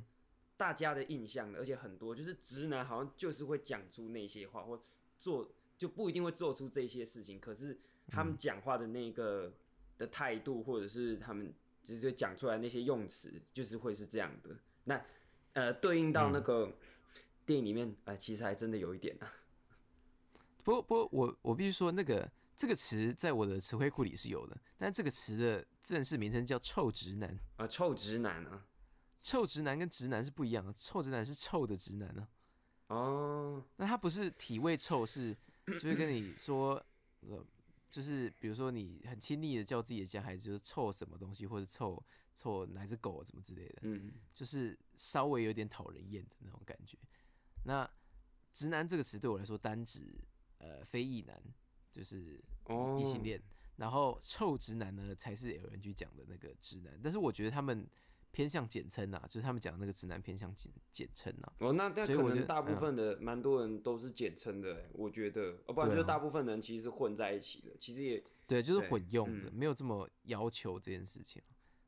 [0.58, 4.80] 大家的印象的，而且很多就是直男好像就是会讲出那些话，或
[5.18, 7.80] 做就不一定会做出这些事情，可是。
[8.08, 9.52] 他们讲话的那个
[9.98, 11.52] 的态度，或者是他们
[11.86, 14.50] 就是讲出来那些用词，就是会是这样的。
[14.86, 15.06] 那
[15.54, 16.72] 呃，对应到那个
[17.46, 19.32] 电影里面，呃，其实还真的有一点啊。
[20.64, 28.66] 不过，不过我我必须说，那个这个词在我的词汇库里是有的，但这个词的正式名称叫臭直男啊，臭直男啊，
[29.22, 32.28] 臭直男跟直男是不一样的，臭直男是臭的直男呢。
[32.88, 35.36] 哦，那他不是体味臭，是
[35.68, 36.84] 就是跟你说，
[37.22, 37.46] 呃，
[37.96, 46.98] 就是比如说你很亲昵的叫自己的家孩子，就是臭什么东西，或者臭臭哪只狗什么之类的，嗯，就是稍微有点讨人厌的那种感觉。
[47.64, 47.90] 那
[48.52, 50.22] 直男这个词对我来说单指
[50.58, 51.42] 呃非异男。
[51.96, 52.44] 就是
[53.00, 53.42] 异性恋，
[53.78, 57.90] 然后臭直男呢才是有人去讲的那个直男，但是我觉得他们
[58.36, 61.54] 偏向简称啊，就是他们讲那个直男偏向简简称啊。
[61.60, 71.42] 哦，那那可能大部分的蛮多人都是简称的，我觉得，哦，不然就是大部分人其实是混在一起的，其实也对，就是混用的，没有这么要求这件事情，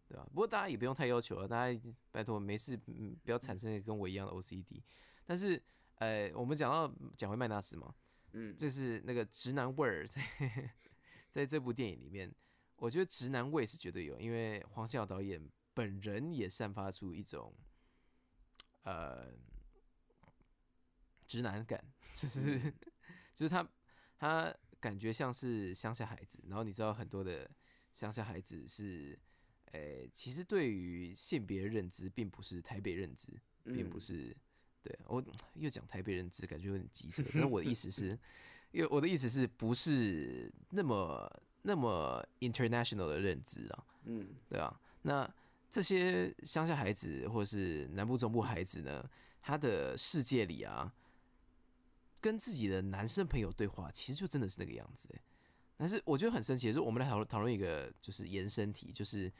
[0.07, 0.25] 对吧？
[0.29, 1.79] 不过大家也不用太要求啊，大家
[2.11, 4.81] 拜托没事，不要产生跟我一样的 OCD。
[5.25, 5.61] 但是，
[5.95, 7.93] 呃，我们讲到讲回麦纳斯嘛。
[8.33, 10.21] 嗯，就是那个直男味儿， 在
[11.29, 12.33] 在这部电影里面，
[12.75, 15.41] 我觉得直男味是绝对有，因为黄孝导演
[15.77, 17.53] 本人也散发出一种
[18.81, 19.31] 呃
[21.27, 21.79] 直男感，
[22.15, 22.59] 就是
[23.35, 23.69] 就是他
[24.17, 27.47] 他感觉像是乡下孩子，然后你知道很多的
[27.93, 29.17] 乡下孩子是，
[29.73, 34.35] 诶，其实对于性别认知并不是台北认知，并不是。
[34.81, 35.23] 对我
[35.55, 37.21] 又讲台北认知，感觉有点棘手。
[37.31, 38.17] 但是我的意思是，
[38.71, 41.29] 因为我的意思是不是那么
[41.61, 43.85] 那么 international 的认知啊？
[44.05, 44.79] 嗯，对啊。
[45.01, 45.29] 那
[45.69, 49.07] 这些乡下孩子或者是南部中部孩子呢，
[49.41, 50.91] 他的世界里啊，
[52.21, 55.09] 跟自己的男生朋友对话，其实就真的是那个样子。
[55.75, 59.31] 但是我觉得很神奇的是，我们来讨论讨论一个就是延伸题，就是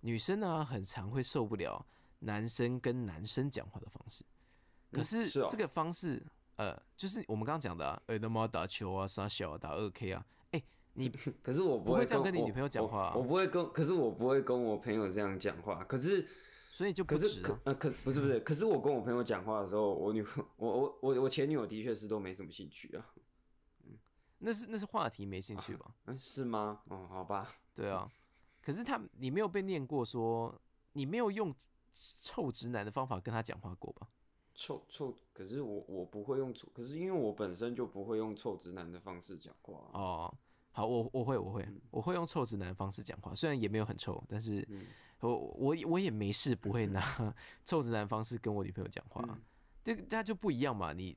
[0.00, 1.86] 女生呢很常会受不了
[2.20, 4.24] 男生跟男生讲话的方式。
[4.90, 6.20] 可是这个方式，
[6.56, 10.43] 呃，就是我们刚刚讲的，呃，那么打球啊，傻小打二 K 啊，哎，
[10.94, 11.08] 你
[11.42, 16.26] 可是我不会这样跟你女朋友讲话，我不会跟，可是我不会跟我朋友这样讲话，可是
[16.70, 23.06] 所以就可是可呃可不是不是，可是我跟我朋友讲话的时候，我女朋我我我我前女友的确是都没什么兴趣啊，
[23.84, 23.98] 嗯，
[24.38, 25.94] 那是那是话题没兴趣吧？
[26.06, 26.80] 嗯，是吗？
[26.88, 28.10] 哦，好吧，对啊，
[28.62, 30.60] 可是他你没有被念过说
[30.92, 31.54] 你没有用
[32.20, 34.08] 臭直男的方法跟他讲话过吧？
[34.56, 39.74] 臭臭，可是我我不会用臭，可是因为我本身就不会用臭直男的方式讲话。
[39.92, 40.32] 哦，
[40.76, 44.66] 好，我我会我会我会用臭直男的方式讲话，虽然也没有很臭，但是
[45.20, 47.00] 我我我也没事不会拿
[47.64, 49.22] 臭直男方式跟我女朋友讲话，
[49.84, 51.16] 这大家就不一样嘛，你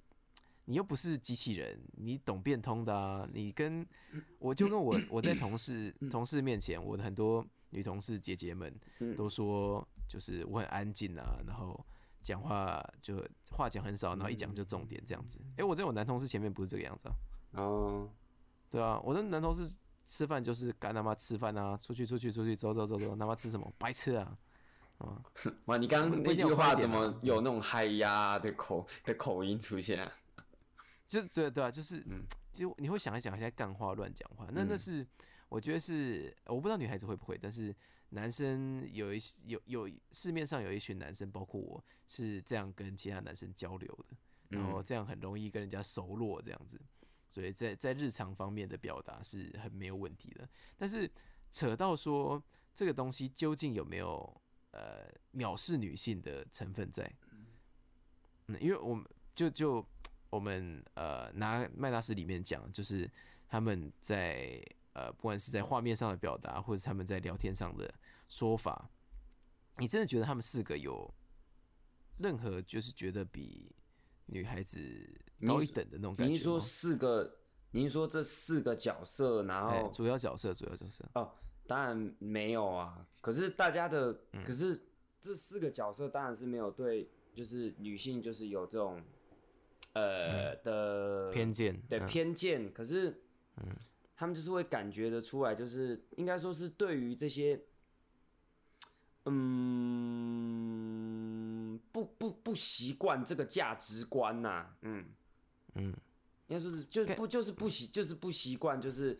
[0.65, 3.83] 你又不是机器人，你懂变通的啊，你跟
[4.37, 8.71] 我就跟我我在同事同事面前，我的很多女同事姐姐们
[9.17, 11.83] 都说，就是我很安静啊，然后。
[12.19, 15.39] 讲话就话讲很少，然后一讲就重点这样子。
[15.55, 17.15] 哎，我在我男同事前面不是这个样子啊。
[17.53, 18.09] 哦，
[18.69, 24.37] 对啊，我的男同事吃饭就是干他妈吃饭啊，出去出去出去走走走走，他妈吃什么白吃啊？
[24.97, 25.21] 啊，
[25.65, 30.11] 哇，你刚刚那句话怎么有那种嗨呀的口的口音出现啊？
[31.07, 35.05] 就对对啊，就是嗯，就你会想一想，现在干话乱讲话，那那是
[35.49, 37.75] 我觉得是我不知道女孩子会不会，但是。
[38.11, 44.15] 男生有一有有市面上有一群男生，包括我是这样跟其他男生交流的，
[44.47, 46.79] 然后这样很容易跟人家熟络这样子，
[47.29, 50.47] 所以在在日常方面的表达是很没有问题的。
[50.77, 51.09] 但是
[51.51, 52.41] 扯到说
[52.73, 57.11] 这个东西究竟有没有呃藐视女性的成分在？
[58.47, 59.05] 嗯，因为我们
[59.35, 59.85] 就就
[60.29, 63.09] 我们呃拿麦纳斯里面讲，就是
[63.47, 64.61] 他们在。
[64.93, 67.93] 呃，不管是在画面上的表达，或者他们在聊天上的
[68.27, 68.89] 说法，
[69.77, 71.13] 你真的觉得他们四个有
[72.17, 73.71] 任何就是觉得比
[74.27, 74.79] 女孩子
[75.45, 77.39] 高一等的那种感觉您说四个，
[77.71, 81.31] 您说这四个角色，然后主要角色，主要角色哦，
[81.65, 83.05] 当然没有啊。
[83.19, 84.13] 可是大家的，
[84.45, 84.79] 可是
[85.19, 89.01] 这四个角色当然是没有对，就是女性就是有这种
[89.93, 92.71] 呃的偏见，对偏见。
[92.71, 93.21] 可是，
[93.57, 93.75] 嗯。
[94.19, 97.61] 他们就是会感觉得出来，就是应该说是对于这些，
[99.25, 100.96] 嗯，
[102.17, 105.05] 不不不习惯这个价值观呐，嗯
[105.75, 105.95] 嗯，
[106.47, 109.19] 应该说是就不就是不习就是不习惯，就是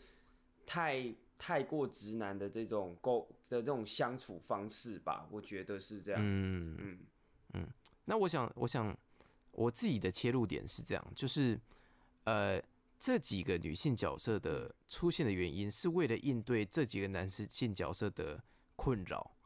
[0.66, 6.22] 太太过直男的这种沟的这种相处方式吧，我觉得是这样。
[6.22, 7.00] 嗯嗯
[7.54, 7.68] 嗯。
[8.06, 8.98] 那我想，我想
[9.52, 11.60] 我自己的切入点是这样，就是
[12.24, 12.62] 呃。
[13.00, 18.44] 这几个女性角色的出现的原因，是为了应对这几个男性角色的
[18.76, 19.38] 困扰，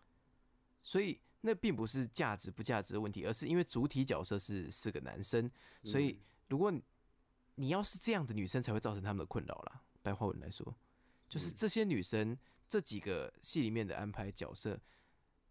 [0.81, 5.49] 所以那并不是价值不价值的问题，而是因为主体角色是四个男生，
[5.83, 6.71] 所以如果
[7.55, 9.83] 你要是这样的女生，才会造成他们的困扰啦。
[10.01, 10.75] 白话文来说，
[11.29, 12.37] 就是这些女生
[12.67, 14.79] 这几个戏里面的安排角色，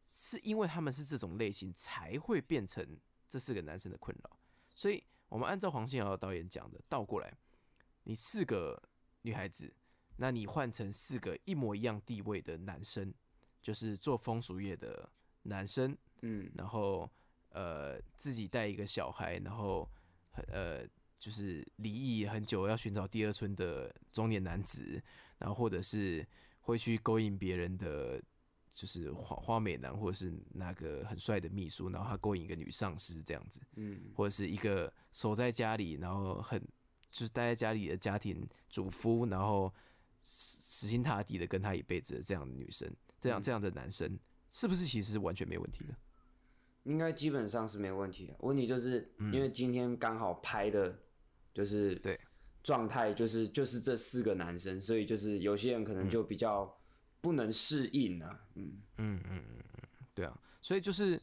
[0.06, 4.38] 是因为他们是这种类型才会变成这四个男生的困扰。
[4.74, 7.36] 所以，我们按照黄信尧导演讲的，倒过来，
[8.04, 8.82] 你四个
[9.22, 9.72] 女孩子，
[10.16, 13.14] 那你换成四个一模一样地位的男生，
[13.62, 15.08] 就是做风俗业的
[15.42, 17.10] 男生，嗯，然后
[17.50, 19.88] 呃自己带一个小孩，然后
[20.48, 20.86] 呃。
[21.20, 24.98] 就是离异很久，要寻找第二春的中年男子，
[25.36, 26.26] 然后或者是
[26.60, 28.18] 会去勾引别人的，
[28.72, 36.58] 就是花花美男，或者是那个很帅的秘书，然后他勾引一个女上司这样子，嗯，或者是一个守在家里，然后很
[37.10, 39.70] 就是待在家里的家庭主妇，然后
[40.22, 44.18] 死心塌地的跟他一辈子的这样的女生，这样这样的男生，
[44.50, 45.94] 是不是其实是完全没问题的？
[46.84, 48.34] 应该基本上是没问题的。
[48.40, 50.98] 问题就是因为今天刚好拍的。
[51.52, 52.18] 就是对
[52.62, 56.78] 状态，就是就是这四个男生，所以就是有些人可能就比较
[57.20, 59.82] 不能适应啊，嗯嗯嗯嗯嗯，
[60.14, 61.20] 对啊，所以就是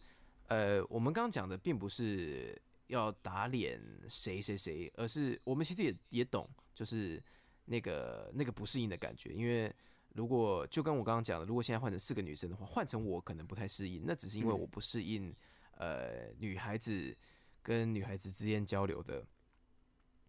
[0.47, 7.23] 呃，我们刚刚讲的并不是要打脸谁谁谁，而是我们其实也也懂，就是
[7.63, 9.73] 那个那个不适应的感觉，因为
[10.17, 15.33] 如果就跟我刚刚讲的，如果现在换成四个女生的话，换成我可能不太适应，那只是因为我不适应
[15.77, 17.15] 呃女孩子
[17.61, 19.23] 跟女孩子之间交流的。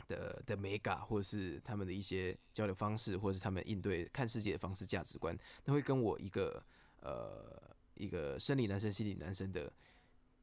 [0.07, 5.37] 的的美感，或者是他们的一些交流方式，或者是他们应对看世界的方式、价值观，
[5.67, 6.65] 那会跟我一个
[7.03, 7.61] 呃
[7.93, 9.71] 一个生理男生、心理男生的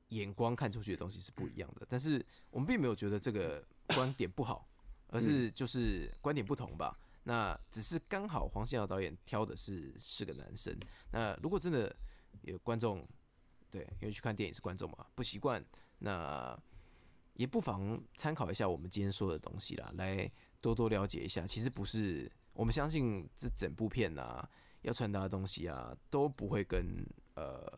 [0.10, 1.88] 眼光看出去的东西是不一样的。
[1.90, 3.66] 但是我们并没有觉得这个
[3.96, 4.68] 观点不好，
[5.08, 6.96] 而是就是观点不同吧。
[7.26, 10.76] 那只是刚好黄信尧导演挑的是四个男生。
[11.12, 11.96] 那如果真的
[12.42, 13.06] 有观众，
[13.70, 15.64] 对，因为去看电影是观众嘛，不习惯
[16.00, 16.58] 那。
[17.38, 21.46] 也不妨参考一下我们今天说的东西啦，来多多了解一下。
[21.46, 24.50] 其实不是，我们相信这整部片啊，
[24.84, 27.70] 要传达的东西啊，都不会跟呃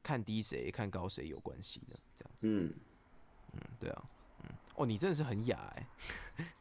[0.00, 2.46] 看低谁看高谁有关系的，这样子。
[2.46, 2.72] 嗯
[3.54, 4.19] 嗯，对啊，嗯，
[4.80, 5.86] 哦，你真的是很哑哎，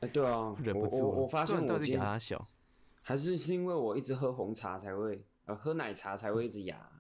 [0.02, 1.08] 哎，对啊， 忍不住。
[1.08, 2.46] 我我发现我今天小，
[3.02, 6.92] 还是是因为我一直喝红茶才会，呃，喝奶茶才会一直哑。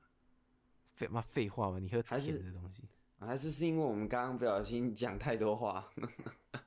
[0.95, 2.83] 废妈废话嘛，你喝甜的东西。
[3.19, 5.89] 还是是因为我们刚刚不小心讲太多话，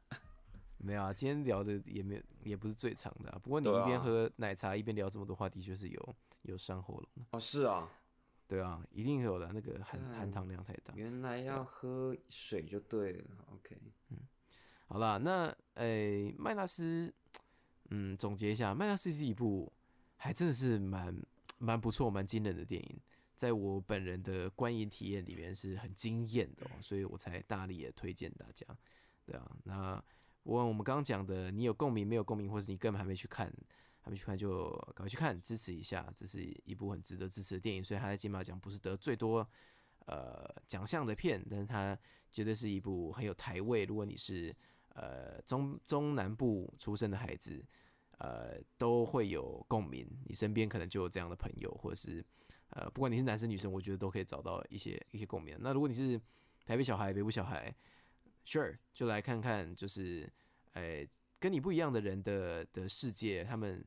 [0.76, 3.30] 没有啊，今天聊的也没有，也不是最长的。
[3.42, 7.88] 不过你一边喝奶茶一边聊这么多话，的确是有有伤喉咙哦，是啊，
[8.46, 10.92] 对啊，一定有的，那个含含糖量太大。
[10.94, 13.24] 原来要喝水就对了
[13.54, 13.78] ，OK，
[14.10, 14.18] 嗯，
[14.92, 17.10] 好啦，那诶，麦纳斯，
[17.88, 19.72] 嗯，总结一下，麦纳斯是一部
[20.18, 21.16] 还真的是蛮
[21.56, 23.00] 蛮不错、蛮惊人的电影。
[23.34, 28.66] 在我本人的观影体验里面是很惊艳的，所以我才大力的推荐大家。
[29.24, 30.04] 对啊，那
[30.42, 33.50] 我我们刚刚讲的，你有共鸣没有共鸣，或者你根本还没去看，
[34.02, 37.82] 还没去看就赶快去看，支持一下，这是一部很值得支持的电影。
[37.82, 39.48] 所以他在金马奖不是得最多
[40.04, 41.98] 呃奖项的片，但是他
[42.30, 43.86] 绝对是一部很有台味。
[43.86, 44.54] 如果你是
[44.94, 47.64] 呃中中南部出生的孩子，
[48.18, 52.24] 呃都会有共鸣，你身边可能就有这样的朋友，或者是。
[52.74, 55.54] 呃，不管你是男生女生，我觉得都可以找到一些一些共鸣。
[55.60, 56.18] 那如果你是
[56.64, 57.70] 台北小孩、北部小孩
[58.46, 60.26] ，Sure，就来看看，就是，
[60.72, 61.06] 呃，
[61.38, 63.84] 跟你不一样的人的的世界，他们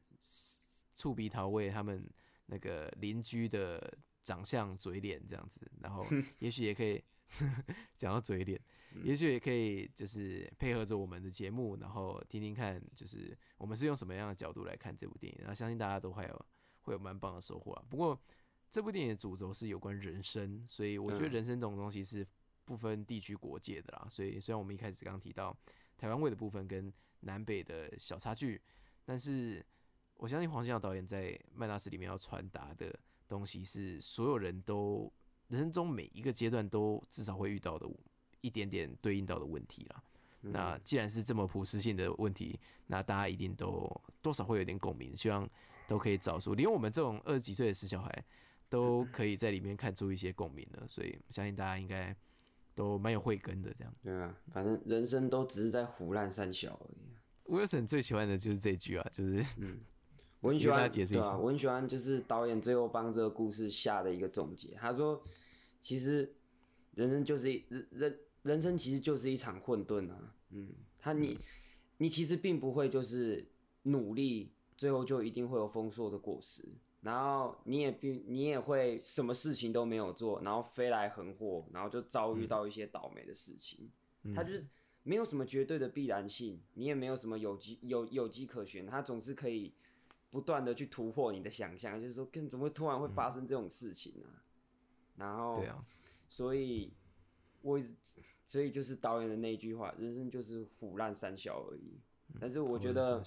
[0.96, 2.08] 触鼻桃味，他们
[2.46, 3.92] 那个邻居的
[4.24, 6.06] 长相、嘴脸这样子，然后
[6.38, 7.04] 也许也可以
[7.98, 8.62] 讲到嘴脸，
[9.04, 16.46] 也许也可以就是配合着我们的节目，然后听听看，就是我们是用什么样的角度来看这部电影，然后相信大家都会有
[16.82, 17.84] 会有蛮棒的收获啊。
[17.90, 18.20] 不过。
[18.68, 22.28] 这部电影的主轴是有关人生，所以我觉得人生这种东西是
[22.66, 24.08] 不分地区国界的啦。
[24.10, 25.56] 所以虽然我们一开始刚提到
[25.96, 26.92] 台湾味的部分跟
[27.22, 28.62] 南北的小差距，
[29.06, 29.66] 但是
[30.16, 32.94] 我相信黄信尧导演在《麦纳斯》里面要传达的
[33.30, 35.10] 东西是所有人都
[35.48, 37.88] 人生中每一个阶段都至少会遇到的
[38.46, 40.04] 一点点对应到的问题了。
[40.42, 43.90] 那既然是这么普适性的问题，那大家一定都
[44.22, 45.50] 多少会有点共鸣，希望
[45.88, 48.26] 都可以找出，连我们这种二十几岁的死小孩。
[48.68, 52.14] 都可以在里面看出一些共鸣了，所以相信大家应该
[52.74, 53.72] 都蛮有慧根的。
[53.78, 57.56] 这样对啊，反正人生都只是在胡乱三小而已。
[57.56, 59.80] Wilson 最喜欢的就是这句啊，就是嗯，
[60.42, 64.76] 我很喜欢 解释一下，我很喜欢就是导演最后帮这个故事下的一个总结。
[64.82, 65.24] 他说，
[65.80, 66.36] 其实
[66.96, 70.34] 人生就是一人人人生其实就是一场混沌啊。
[70.52, 70.70] 嗯，
[71.00, 71.38] 他你
[71.98, 73.46] 你其实并不会就是
[73.84, 76.64] 努力，最后就一定会有丰硕的果实。
[77.02, 83.92] 然后你也并你也会什么事情都没有做，然后飞来横祸，然后就遭遇到一些倒霉的事情。
[84.34, 84.66] 它就是
[85.04, 89.74] 没有什么绝对的必然性，你也没有什么有机有有机可循，它总是可以
[90.32, 94.28] 不断的去突破你的想象，就是说，跟怎么突然会发生这种事情呢？
[95.16, 95.86] 然后，对啊，
[96.28, 96.92] 所以，
[97.62, 97.80] 我
[98.46, 102.00] 所以就是导演的那句话，人生就是虎烂三小而已。
[102.40, 103.24] 但是我觉得，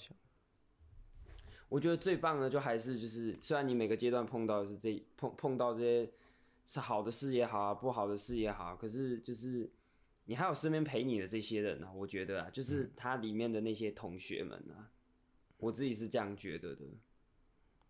[1.68, 6.10] 我觉得最棒的就还是就是，虽然你每个阶段碰到的是这碰碰到这些
[6.66, 9.70] 是好的事也好，不好的事也好，可是就是
[10.26, 11.90] 你还有身边陪你的这些人呢。
[11.94, 14.90] 我觉得啊，就是他里面的那些同学们啊，
[15.56, 16.84] 我自己是这样觉得的。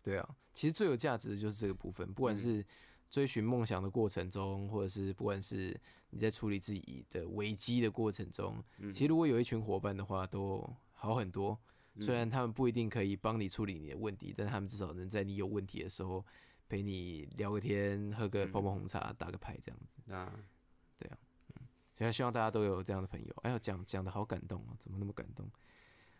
[0.01, 2.65] 对啊，其实最有价值的就是这个部分，不管是
[3.09, 5.79] 追寻梦想的过程中，或者是不管是
[6.09, 11.59] 你在处理自己的危机的过程中，其实如果有一群伙伴的话，都好很多。
[11.99, 16.25] 虽然他们不一定可以帮你处理你的问题，但他们至少能在你有问题的时候
[16.67, 20.11] 陪你聊个天，喝个泡泡红茶，打个牌这样子。
[20.13, 20.33] 啊，
[20.97, 21.17] 对啊，
[21.55, 23.35] 嗯，所以希望大家都有这样的朋友。
[23.41, 25.49] 哎呀，讲讲的好感动啊，怎么那么感动？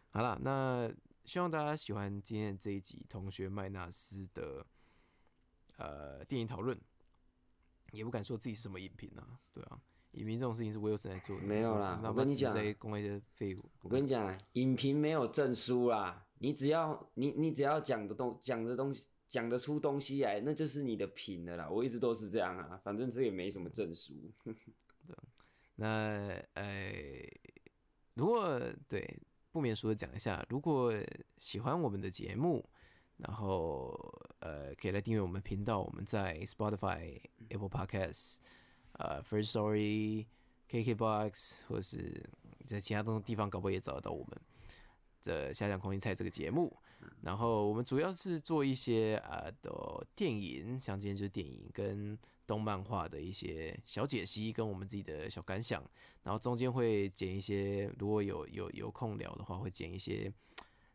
[0.09, 0.91] 好了，那。
[1.25, 4.65] 希望大家喜欢今天这一集同学麦纳斯的
[5.79, 6.79] 呃电影讨论，
[7.91, 11.99] 也不敢说自己是什么影评啊，对啊，影评这种事情是威尔森来做的，没有啦。
[12.03, 13.59] 我跟你讲，公开的废物。
[13.81, 21.69] 我跟你讲，影评没有证书啦，你只要你你只要讲的东讲的东西讲得出东西来，那就是你的品的啦。
[21.69, 24.13] 我一直都是这样啊，反正这也没什么证书。
[24.45, 25.15] 对，
[25.75, 25.87] 那
[26.53, 26.63] 呃，
[28.13, 29.19] 如果对。
[29.51, 30.93] 不免俗的讲一下，如果
[31.39, 32.63] 喜欢我们的节目，
[33.19, 33.93] 然后
[34.39, 35.79] 呃，可以来订阅我们频道。
[35.79, 38.39] 我们在 Spotify、Apple Podcasts、
[38.93, 40.25] 呃 First Story、
[40.69, 42.27] KKBox，或是
[42.65, 44.41] 在其他东地方，搞不好也找得到我们
[45.23, 46.75] 的下降空心菜这个节目。
[47.21, 52.17] 然后我们主要是做一些啊的电影，像今天就是电影跟。
[52.49, 55.83] 动漫画的一些小解析，跟我们自己的小感想，
[56.23, 60.33] 然后中间会剪一些，如果有有有空聊的话，会剪一些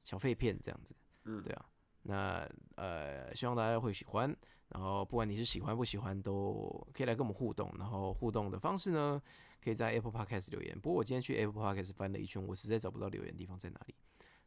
[0.02, 0.96] 小废片这样子。
[1.26, 1.64] 嗯，对啊，
[2.04, 4.34] 那呃，希望大家会喜欢。
[4.68, 7.72] 然后不管你是喜欢不喜欢，都可以来跟我们互动。
[7.78, 9.22] 然后互动的方式呢，
[9.62, 10.78] 可以在 Apple Podcast 留言。
[10.80, 13.94] 不过我今天去 Apple Podcast 翻了一圈，我实在找不到留言地方在哪里，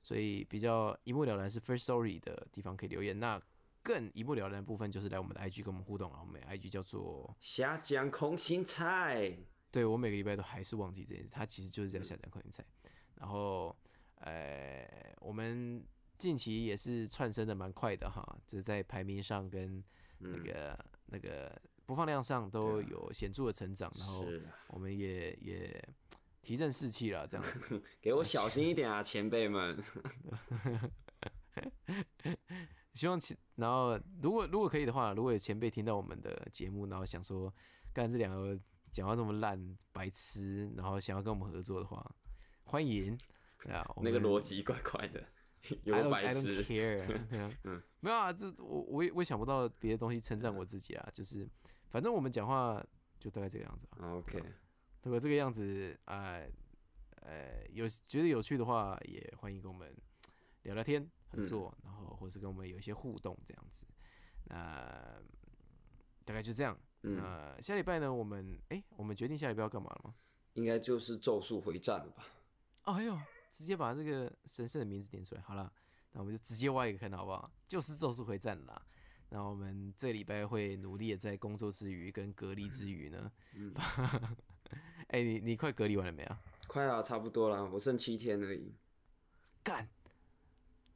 [0.01, 3.17] 所以比较一目了然是 First Story 的地方可以留言。
[3.17, 3.41] 那
[3.83, 9.37] 更一目了然的部分就是来我们的 IG 跟我们互动啊，我们 IG 叫做下降空心菜。
[9.71, 12.65] 对我每个礼拜都还是忘记这件事，它其实就是在下降空心菜。
[13.15, 13.73] 然后，
[14.15, 15.81] 呃，我们
[16.17, 19.83] 近期也是窜升的蛮快的哈，就是在排名上跟
[20.19, 23.91] 那个那个播放量上都有显著的成长。
[23.97, 24.25] 然后
[24.67, 25.83] 我们也也
[26.41, 27.81] 提振士气了，这样子。
[28.01, 29.77] 给我小心一点啊，前辈们。
[32.93, 37.53] 希望前然后如果如果可以的话，如果有前辈听到我们的节目，然后想说，
[37.93, 38.59] 干这两个
[38.91, 42.03] 讲话这么烂白痴，然后想要跟我们合作的话，
[42.63, 43.15] 欢迎
[43.69, 43.85] 啊！
[44.01, 45.23] 那个逻辑怪怪的，
[45.83, 46.63] 有白痴。
[47.63, 51.47] 嗯，没有啊，这我我也我也想不到别的东西称赞我自己啊，就是
[51.89, 52.83] 反正我们讲话
[53.19, 53.87] 就大概这个样子。
[54.01, 54.43] OK，
[55.03, 56.39] 如果这个样子啊，
[57.21, 59.95] 呃，有觉得有趣的话，也欢迎跟我们
[60.63, 61.09] 聊聊天。
[61.29, 63.85] 合作，然后或是跟我们有一些互动这样子，
[64.45, 65.21] 那
[66.23, 66.79] 大概就这样。
[67.01, 68.11] 那下礼拜呢？
[68.11, 70.15] 我们哎，我们决定下礼拜要干嘛了吗？
[70.53, 72.25] 应该就是咒术回战了吧？
[72.83, 73.19] 哎呦，
[73.57, 75.41] 直接把这个神圣的名字点出来。
[75.41, 75.73] 好了，
[76.11, 77.51] 那我们就直接挖一个坑，好不好？
[77.67, 78.79] 就是咒术回战啦。
[79.29, 83.31] 那我们这礼拜会努力的在工作之余跟隔离之余呢。
[83.55, 83.73] 嗯。
[85.09, 86.39] 哎，你你快隔离完了没啊？
[86.67, 88.75] 快啊，差不多了，我剩七天而已。
[89.63, 89.89] 干。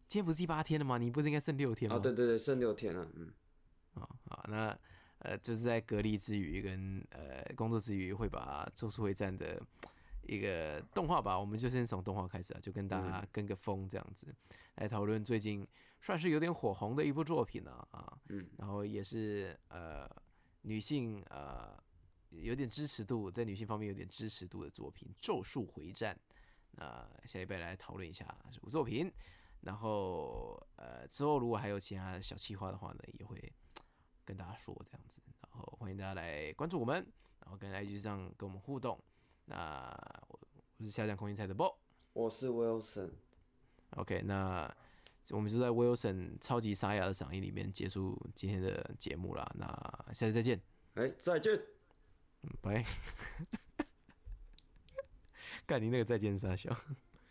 [0.08, 1.00] 今天不是第八天了吗？
[1.00, 1.96] 你不是应该剩六天吗？
[1.96, 3.10] 哦，对对对，剩六天了。
[3.16, 3.34] 嗯，
[3.96, 4.78] 啊好，那
[5.20, 9.62] 呃，就是在隔离之余跟呃工作之余，会把《咒术回战》的
[10.24, 14.34] 一个动画吧，我们就先从动画开始啊，就跟大家跟个风这样子
[14.76, 15.68] 来讨论最近
[16.00, 18.18] 算是有点火红的一部作品了啊。
[18.30, 20.10] 嗯，然后也是呃
[20.62, 21.78] 女性呃
[22.30, 26.16] 有点支持度，在女性方面有点支持度的作品《咒术回战》。
[26.72, 29.12] 那下礼拜来讨论一下这部作品。
[29.62, 33.40] 然后，呃，之后如果还有其他小计划的话呢，也会
[34.26, 35.22] 跟大家说这样子。
[35.42, 36.96] 然后欢迎大家来关注我们，
[37.42, 39.00] 然后跟 IG 上跟我们互动。
[39.52, 40.40] 那我
[40.78, 41.76] 我是下降空间菜的 Bo，
[42.14, 43.12] 我是 Wilson。
[43.98, 44.74] OK，那
[45.32, 49.46] 我们就在 Wilson 超级沙哑的嗓音里面结束今天的节目啦。
[49.56, 49.68] 那
[50.14, 50.62] 下次再见。
[50.94, 51.62] 哎，再见。
[52.44, 52.86] 嗯，拜。
[55.68, 56.74] 干你那个再见傻笑。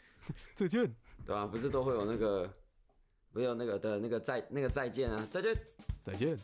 [0.54, 0.84] 再见。
[1.24, 1.46] 对吧？
[1.46, 2.52] 不是都会有那个，
[3.32, 5.56] 没有那个的那个再那个再见啊，再见，
[6.04, 6.38] 再见。